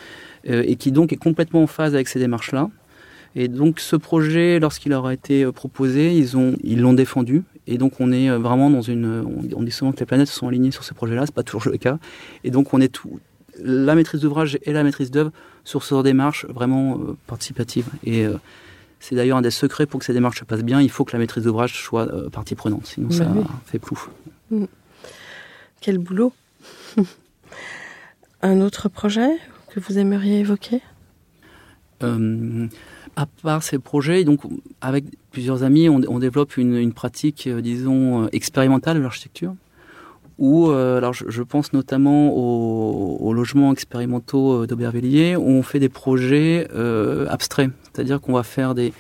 [0.50, 2.70] Euh, et qui donc est complètement en phase avec ces démarches-là.
[3.36, 7.44] Et donc, ce projet, lorsqu'il leur a été proposé, ils ont, ils l'ont défendu.
[7.72, 9.24] Et donc, on est euh, vraiment dans une.
[9.56, 11.70] On, dit souvent que les planètes se sont alignées sur ce projet-là, c'est pas toujours
[11.72, 12.00] le cas.
[12.44, 13.20] Et donc, on est tout,
[13.62, 15.32] la maîtrise d'ouvrage et la maîtrise d'œuvre
[15.64, 17.88] sur ce démarche vraiment euh, participative.
[18.04, 18.38] Et euh,
[19.00, 20.82] c'est d'ailleurs un des secrets pour que ces démarches se passent bien.
[20.82, 23.44] Il faut que la maîtrise d'ouvrage soit euh, partie prenante, sinon Bah ça oui.
[23.66, 24.10] fait plouf.
[25.82, 26.34] Quel boulot
[28.42, 29.30] Un autre projet
[29.70, 30.82] que vous aimeriez évoquer?
[33.20, 34.40] À part ces projets, donc
[34.80, 39.56] avec plusieurs amis, on, développe une, pratique, euh, disons, euh, expérimentale de l'architecture.
[40.38, 46.66] Où, euh, alors je, pense notamment aux, logements expérimentaux d'Aubervilliers, où on fait des projets
[47.28, 48.94] abstraits, c'est-à-dire qu'on va faire des,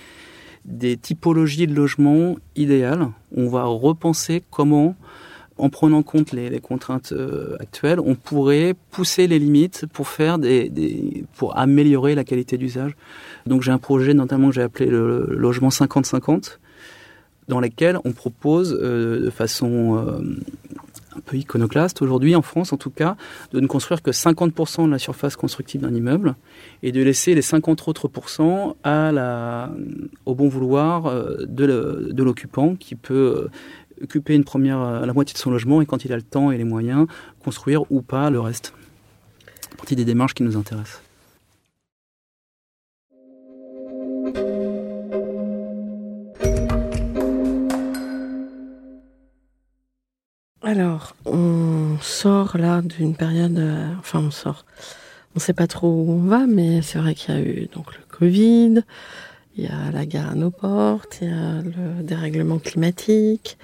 [0.66, 3.08] des typologies de logements idéales.
[3.34, 4.98] On va repenser comment,
[5.60, 10.40] en prenant en compte les, contraintes euh, actuelles, on pourrait pousser les limites pour faire
[10.40, 12.96] des, pour améliorer la qualité d'usage.
[13.46, 16.58] Donc j'ai un projet notamment que j'ai appelé le, logement 50-50,
[17.48, 20.22] dans lequel on propose euh, de façon euh,
[21.16, 23.18] un peu iconoclaste aujourd'hui en France en tout cas,
[23.52, 26.36] de ne construire que 50% de la surface constructive d'un immeuble
[26.84, 29.72] et de laisser les 50 autres pourcents à la,
[30.26, 31.12] au bon vouloir
[31.48, 33.50] de l'occupant qui peut
[34.02, 36.52] occuper une première, euh, la moitié de son logement et quand il a le temps
[36.52, 37.08] et les moyens,
[37.44, 38.74] construire ou pas le reste.
[39.78, 41.02] Partie des démarches qui nous intéressent.
[50.62, 54.66] Alors, on sort là d'une période, euh, enfin on sort,
[55.36, 57.96] on sait pas trop où on va, mais c'est vrai qu'il y a eu donc
[57.98, 58.84] le Covid,
[59.56, 63.58] il y a la guerre à nos portes, il y a le dérèglement climatique,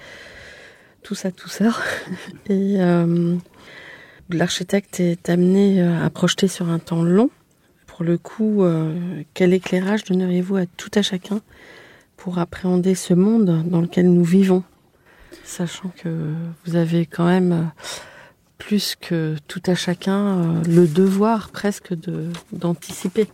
[1.02, 1.70] tout ça, tout ça.
[2.48, 3.36] Et euh,
[4.30, 7.30] l'architecte est amené euh, à projeter sur un temps long.
[7.86, 11.40] Pour le coup, euh, quel éclairage donneriez-vous à tout à chacun
[12.16, 14.64] pour appréhender ce monde dans lequel nous vivons?
[15.44, 16.32] Sachant que
[16.64, 17.70] vous avez quand même
[18.58, 23.28] plus que tout à chacun le devoir presque de d'anticiper.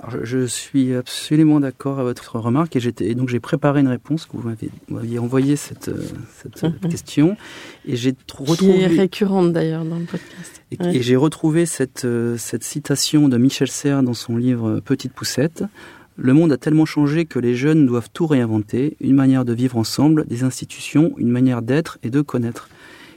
[0.00, 4.26] Alors, je, je suis absolument d'accord avec votre remarque et, donc j'ai préparé une réponse
[4.26, 4.48] que vous
[4.88, 6.02] m'aviez envoyé cette, euh,
[6.40, 6.90] cette euh, Mhm.
[6.90, 7.36] question
[7.86, 10.62] et j'ai tr- Qui est retrouvé récurrente d'ailleurs dans le podcast.
[10.70, 10.96] et, Ouais.
[10.96, 15.64] et j'ai retrouvé cette, euh, cette citation de Michel Serres dans son livre Petite poussette
[16.16, 19.76] Le monde a tellement changé que les jeunes doivent tout réinventer, une manière de vivre
[19.76, 22.68] ensemble, des institutions, une manière d'être et de connaître.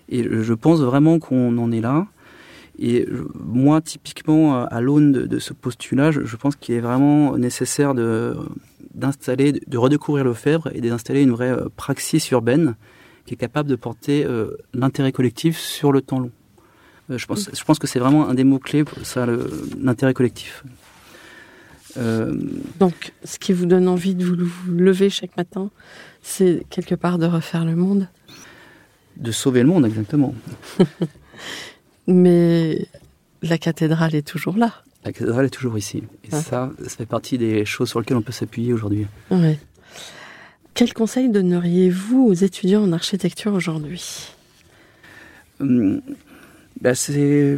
[0.09, 2.05] Et je pense vraiment qu'on en est là.
[2.83, 8.35] Et moi, typiquement, à l'aune de, ce postulat, je, pense qu'il est vraiment nécessaire de,
[8.95, 12.75] d'installer, de redécouvrir le Fèvre et d'installer une vraie euh, praxis urbaine
[13.25, 16.31] qui est capable de porter euh, l'intérêt collectif sur le temps long.
[17.11, 19.27] Euh, je, pense, je pense que c'est vraiment un des mots-clés pour ça,
[19.79, 20.63] l'intérêt collectif.
[22.79, 24.37] Donc, ce qui vous donne envie de vous
[24.71, 25.69] lever chaque matin,
[26.23, 28.07] c'est quelque part de refaire le monde?
[29.17, 30.33] De sauver le monde, exactement.
[32.07, 32.87] Mais
[33.41, 34.73] la cathédrale est toujours là.
[35.03, 36.03] La cathédrale est toujours ici.
[36.23, 36.41] Et ah.
[36.41, 39.07] ça, ça fait partie des choses sur lesquelles on peut s'appuyer aujourd'hui.
[39.31, 39.57] Oui.
[40.73, 44.27] Quel conseil donneriez-vous aux étudiants en architecture aujourd'hui?
[45.59, 46.01] Hum,
[46.79, 47.57] bah, c'est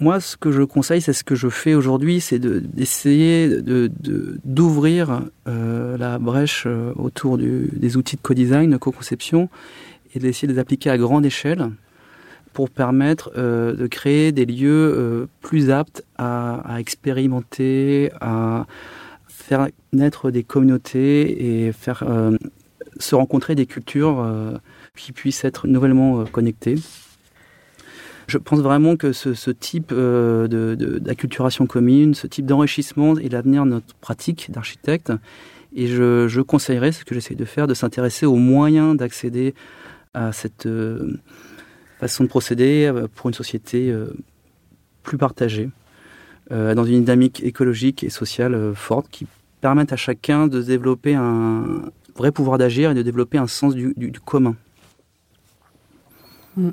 [0.00, 3.90] moi ce que je conseille, c'est ce que je fais aujourd'hui, c'est d'essayer de,
[4.44, 9.48] d'ouvrir euh, la brèche euh, autour des outils de co-design, de co-conception,
[10.14, 11.70] et d'essayer de les appliquer à grande échelle
[12.52, 18.66] pour permettre euh, de créer des lieux euh, plus aptes à, expérimenter, à
[19.28, 22.36] faire naître des communautés et faire euh,
[22.98, 24.26] se rencontrer des cultures
[24.96, 26.74] qui puissent être nouvellement connectées.
[28.26, 33.94] Je pense vraiment que ce, type d'acculturation commune, ce type d'enrichissement est l'avenir de notre
[33.94, 35.12] pratique d'architecte.
[35.74, 39.54] Et je, je conseillerais, ce que j'essaie de faire, de s'intéresser aux moyens d'accéder
[40.12, 40.68] à cette
[42.00, 44.12] façon de procéder euh, pour une société euh,
[45.02, 45.68] plus partagée,
[46.50, 49.26] euh, dans une dynamique écologique et sociale forte qui
[49.60, 53.94] permette à chacun de développer un vrai pouvoir d'agir et de développer un sens du,
[54.24, 54.56] commun.
[56.56, 56.70] Mm.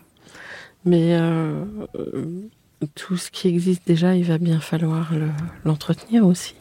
[0.86, 1.20] Mais
[2.96, 5.12] tout ce qui existe déjà, il va bien falloir
[5.66, 6.56] l'entretenir aussi.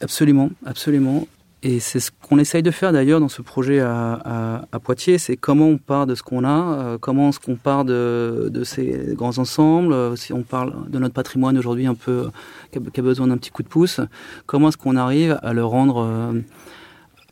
[0.00, 1.28] Absolument, absolument.
[1.62, 5.66] Et c'est ce qu'on essaye de faire d'ailleurs dans ce projet à, Poitiers, c'est comment
[5.66, 9.92] on part de ce qu'on a, euh, comment est-ce qu'on part de, ces grands ensembles,
[9.92, 12.30] euh, si on parle de notre patrimoine aujourd'hui un peu
[12.72, 14.00] qui a, besoin d'un petit coup de pouce,
[14.46, 15.98] comment est-ce qu'on arrive à le rendre...
[15.98, 16.40] Euh,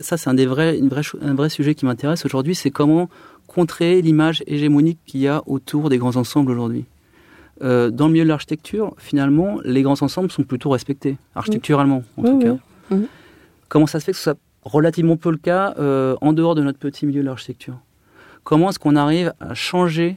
[0.01, 0.91] ça c'est un des vrais, une
[1.23, 3.09] un vrai sujet qui m'intéresse aujourd'hui, c'est comment
[3.47, 6.85] contrer l'image hégémonique qu'il y a autour des grands ensembles aujourd'hui.
[7.61, 12.39] dans le milieu de l'architecture, finalement, les grands ensembles sont plutôt respectés, architecturalement en tout
[12.39, 12.97] cas.
[13.69, 16.63] Comment ça se fait que ce soit relativement peu le cas euh, en dehors de
[16.63, 17.79] notre petit milieu de l'architecture?
[18.45, 20.17] Comment est-ce qu'on arrive à changer,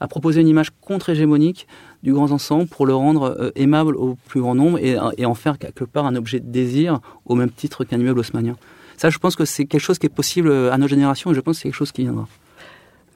[0.00, 1.66] à proposer une image contre-hégémonique
[2.02, 5.58] du grand ensemble pour le rendre euh, aimable au plus grand nombre et, en faire
[5.58, 8.56] quelque part un objet de désir au même titre qu'un immeuble haussmanien
[8.96, 11.40] Ça, je pense que c'est quelque chose qui est possible à nos générations et je
[11.40, 12.26] pense que c'est quelque chose qui viendra.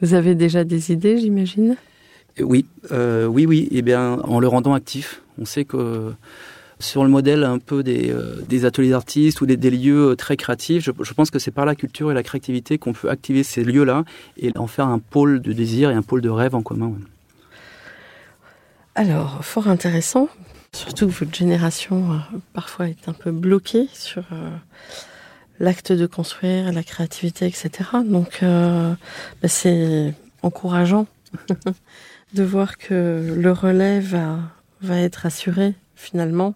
[0.00, 1.76] Vous avez déjà des idées, j'imagine?
[2.40, 3.68] Oui, euh, oui, oui.
[3.70, 5.22] Et eh bien, en le rendant actif.
[5.38, 6.12] On sait que
[6.80, 10.84] sur le modèle un peu des, euh, ateliers d'artistes ou des, lieux euh, très créatifs.
[10.84, 14.04] Je, pense que c'est par la culture et la créativité qu'on peut activer ces lieux-là
[14.36, 16.92] et en faire un pôle de désir et un pôle de rêve en commun.
[18.94, 20.28] Alors, fort intéressant.
[20.72, 24.24] Surtout que votre génération euh, parfois est un peu bloquée sur
[25.60, 27.70] l'acte de construire, la créativité, etc.
[28.04, 31.06] Donc, bah, c'est encourageant
[32.34, 36.54] de voir que le relais va être assuré finalement,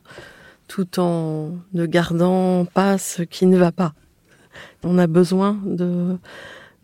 [0.68, 3.94] tout en ne gardant pas ce qui ne va pas.
[4.84, 5.58] On a besoin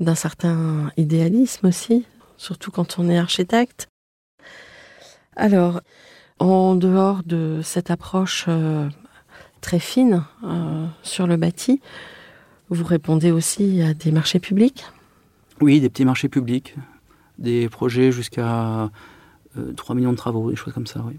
[0.01, 3.89] d'un certain idéalisme aussi, surtout quand on est architecte.
[5.37, 5.81] Alors,
[6.39, 8.89] en dehors de cette approche euh,
[9.61, 11.81] très fine euh, sur le bâti,
[12.71, 14.85] vous répondez aussi à des marchés publics?
[15.61, 16.75] Oui, des petits marchés publics,
[17.39, 18.91] des projets jusqu'à
[19.77, 21.19] 3 euh, millions de travaux, des choses comme ça, oui.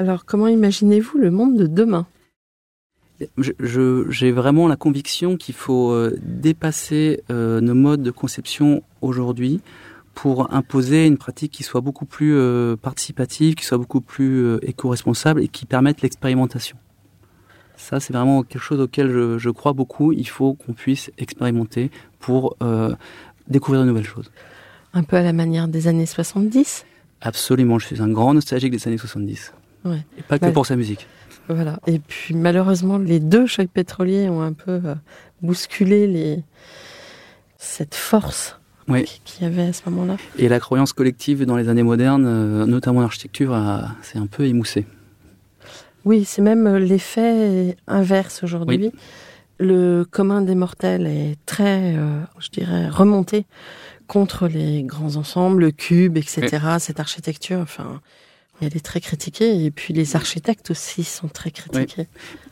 [0.00, 2.06] Alors, comment imaginez-vous le monde de demain?
[3.36, 9.60] J'ai vraiment la conviction qu'il faut euh, dépasser euh, nos modes de conception aujourd'hui
[10.14, 15.42] pour imposer une pratique qui soit beaucoup plus euh, participative, qui soit beaucoup plus éco-responsable
[15.42, 16.78] et qui permette l'expérimentation.
[17.76, 20.14] Ça, c'est vraiment quelque chose auquel je, je crois beaucoup.
[20.14, 22.56] Il faut qu'on puisse expérimenter pour
[23.48, 24.30] découvrir de nouvelles choses.
[24.94, 26.86] Un peu à la manière des années 70
[27.20, 29.52] Absolument, je suis un grand nostalgique des années 70.
[29.86, 31.06] Et pas que pour sa musique.
[31.48, 31.80] Voilà.
[31.86, 34.94] Et puis malheureusement, les deux chocs pétroliers ont un peu euh,
[35.42, 36.42] bousculé les...
[37.58, 38.56] cette force
[39.24, 40.16] qu'il y avait à ce moment-là.
[40.36, 43.56] Et la croyance collective dans les années modernes, euh, notamment l'architecture,
[44.02, 44.84] s'est un peu émoussée.
[46.04, 48.90] Oui, c'est même euh, l'effet inverse aujourd'hui.
[49.60, 51.94] Le commun des mortels est très,
[52.38, 53.44] je dirais, remonté
[54.06, 57.58] contre les grands ensembles, le cube, etc., cette architecture.
[57.58, 58.00] Enfin,
[58.60, 59.64] elle est très critiquée.
[59.64, 62.08] Et puis les architectes aussi sont très critiqués.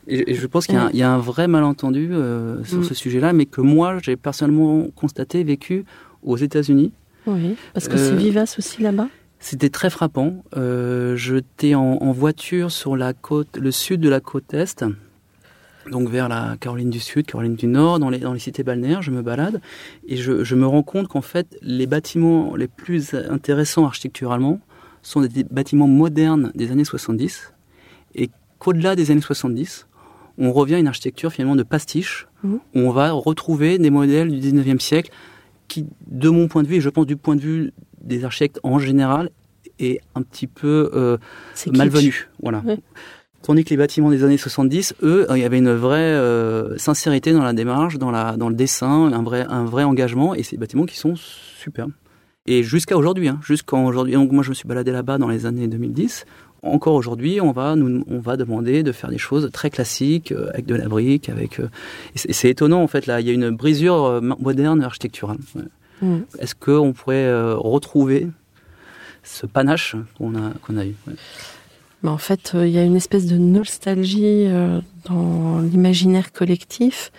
[0.07, 2.83] Et, je pense qu'il y, y, a un vrai malentendu euh, sur mm.
[2.83, 5.85] ce sujet-là, mais que moi, j'ai personnellement constaté, vécu
[6.23, 6.91] aux États-Unis.
[7.27, 9.07] Oui, parce que c'est euh, vivace aussi là-bas.
[9.39, 10.43] C'était très frappant.
[10.57, 14.83] Euh, J'étais en, en, voiture sur la côte, le sud de la côte est,
[15.89, 19.01] donc vers la Caroline du Sud, Caroline du Nord, dans les, dans les cités balnéaires.
[19.01, 19.61] Je me balade
[20.07, 24.59] et je, je me rends compte qu'en fait, les bâtiments les plus intéressants architecturalement
[25.01, 27.53] sont des bâtiments modernes des années 70
[28.15, 29.87] et qu'au-delà des années 70,
[30.37, 32.53] on revient à une architecture finalement de pastiche, mmh.
[32.53, 35.11] où on va retrouver des modèles du 19e siècle
[35.67, 37.71] qui, de mon point de vue, et je pense du point de vue
[38.01, 39.29] des architectes en général,
[39.79, 41.17] est un petit peu euh,
[41.71, 42.29] malvenu.
[42.41, 42.63] Voilà.
[43.41, 47.31] Tandis que les bâtiments des années 70, eux, il y avait une vraie euh, sincérité
[47.31, 50.57] dans la démarche, dans, la, dans le dessin, un vrai, un vrai engagement, et ces
[50.57, 51.93] bâtiments qui sont superbes.
[52.51, 54.15] Et jusqu'à aujourd'hui, hein, jusqu'en aujourd'hui.
[54.15, 56.25] Donc moi, je me suis baladé là-bas dans les années 2010
[56.61, 60.49] encore aujourd'hui, on va, nous, on va demander de faire des choses très classiques, euh,
[60.49, 61.59] avec de la brique, avec.
[61.59, 61.69] Euh,
[62.15, 63.05] c'est étonnant en fait.
[63.05, 65.37] Là, il y a une brisure euh, moderne architecturale.
[66.01, 66.19] Mm.
[66.39, 68.27] Est-ce qu'on pourrait retrouver
[69.23, 70.95] ce panache qu'on a, qu'on a eu?
[72.03, 74.47] Mais En fait, il y a une espèce de nostalgie
[75.05, 77.11] dans l'imaginaire collectif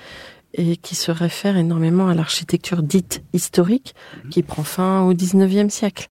[0.55, 4.29] et qui se réfère énormément à l'architecture dite historique mm-hmm.
[4.31, 6.09] qui prend fin au 19e siècle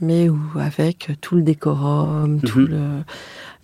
[0.00, 2.68] mais où avec tout le décorum, tout mhm.
[2.68, 3.04] le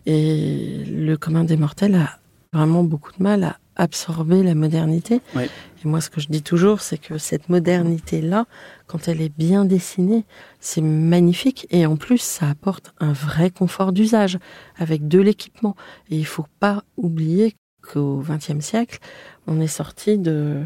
[0.09, 2.19] et le commun des mortels a
[2.53, 5.21] vraiment beaucoup de mal à absorber la modernité.
[5.37, 5.49] Et
[5.85, 8.47] moi, ce que je dis toujours, c'est que cette modernité-là,
[8.87, 10.25] quand elle est bien dessinée,
[10.61, 11.67] c'est magnifique.
[11.71, 14.39] Et en plus, ça apporte un vrai confort d'usage
[14.77, 15.75] avec de l'équipement.
[16.09, 17.57] Et il faut pas oublier
[17.87, 18.99] qu'au XXe siècle,
[19.47, 20.63] on est sorti de,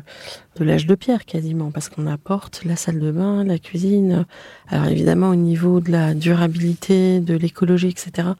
[0.57, 4.25] de l'âge de pierre quasiment, parce qu'on apporte la salle de bain, la cuisine.
[4.69, 8.31] Alors évidemment, au niveau de la durabilité, de l'écologie, etc.,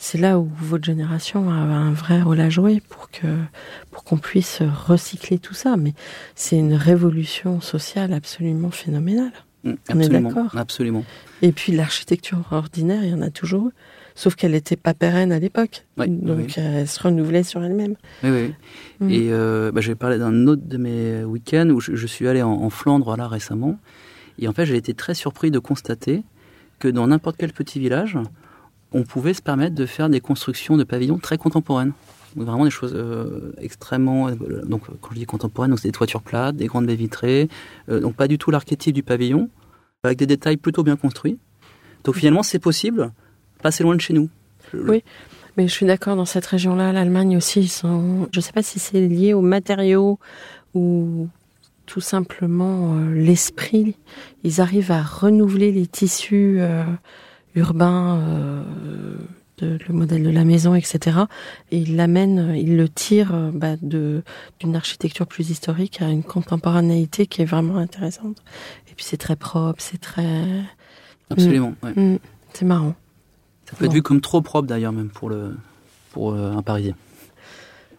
[0.00, 3.26] c'est là où votre génération a un vrai rôle à jouer pour que
[3.90, 5.76] pour qu'on puisse recycler tout ça.
[5.76, 5.92] Mais
[6.36, 9.32] c'est une révolution sociale absolument phénoménale.
[9.64, 11.04] Mmh, on est d'accord Absolument.
[11.42, 13.70] Et puis l'architecture ordinaire, il y en a toujours
[14.18, 15.86] sauf qu'elle n'était pas pérenne à l'époque.
[15.96, 17.94] donc elle se renouvelait sur elle-même.
[18.24, 18.54] Oui, oui.
[18.98, 19.10] Mm.
[19.10, 22.42] Et euh, bah, je vais parler d'un autre de mes week-ends où je, suis allé
[22.42, 23.78] en, Flandre là récemment.
[24.40, 26.24] Et en fait, j'ai été très surpris de constater
[26.80, 28.18] que dans n'importe quel petit village,
[28.90, 31.92] on pouvait se permettre de faire des constructions de pavillons très contemporaines.
[32.34, 34.30] Donc vraiment des choses euh, extrêmement.
[34.30, 37.48] Euh, donc quand je dis contemporaines, c'est des toitures plates, des grandes baies vitrées.
[37.86, 39.48] donc pas du tout l'archétype du pavillon,
[40.02, 41.38] avec des détails plutôt bien construits.
[42.02, 43.12] Donc finalement, c'est possible
[43.62, 44.28] pas assez loin de chez nous.
[44.74, 45.02] Oui,
[45.56, 48.28] mais je suis d'accord, dans cette région-là, l'Allemagne aussi, sont...
[48.32, 50.18] je ne sais pas si c'est lié aux matériaux
[50.74, 51.28] ou
[51.86, 53.96] tout simplement euh, l'esprit.
[54.44, 56.84] Ils arrivent à renouveler les tissus euh,
[57.56, 58.62] urbains, euh,
[59.58, 61.16] de, le modèle de la maison, etc.
[61.72, 64.22] Et ils l'amènent, ils le tirent bah, de
[64.60, 68.36] d'une architecture plus historique à une contemporanéité qui est vraiment intéressante.
[68.90, 70.44] Et puis c'est très propre, c'est très...
[71.30, 72.00] Absolument, mm.
[72.00, 72.18] Mm.
[72.52, 72.94] C'est marrant.
[73.68, 75.54] Ça peut être vu comme trop propre d'ailleurs, même pour, le,
[76.12, 76.94] pour euh, un Parisien.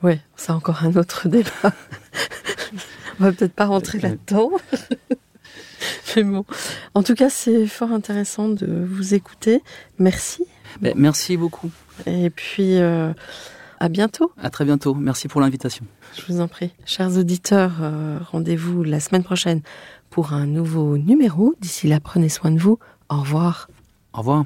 [0.02, 1.74] Ouais, c'est encore un autre débat.
[3.20, 4.52] On va peut-être pas rentrer là-dedans.
[6.16, 6.44] Mais bon.
[6.96, 9.62] En tout cas, c'est fort intéressant de vous écouter.
[10.00, 10.44] Merci.
[10.82, 11.70] Ben, merci beaucoup.
[12.08, 13.14] Et puis, euh,
[13.80, 14.32] à bientôt.
[14.42, 14.96] À très bientôt.
[14.96, 15.86] Merci pour l'invitation.
[16.16, 16.72] Je vous en prie.
[16.86, 19.62] Chers auditeurs, euh, rendez-vous la semaine prochaine
[20.10, 21.54] pour un nouveau numéro.
[21.62, 22.80] D'ici là, prenez soin de vous.
[23.10, 23.70] Au revoir.
[24.14, 24.46] Au revoir.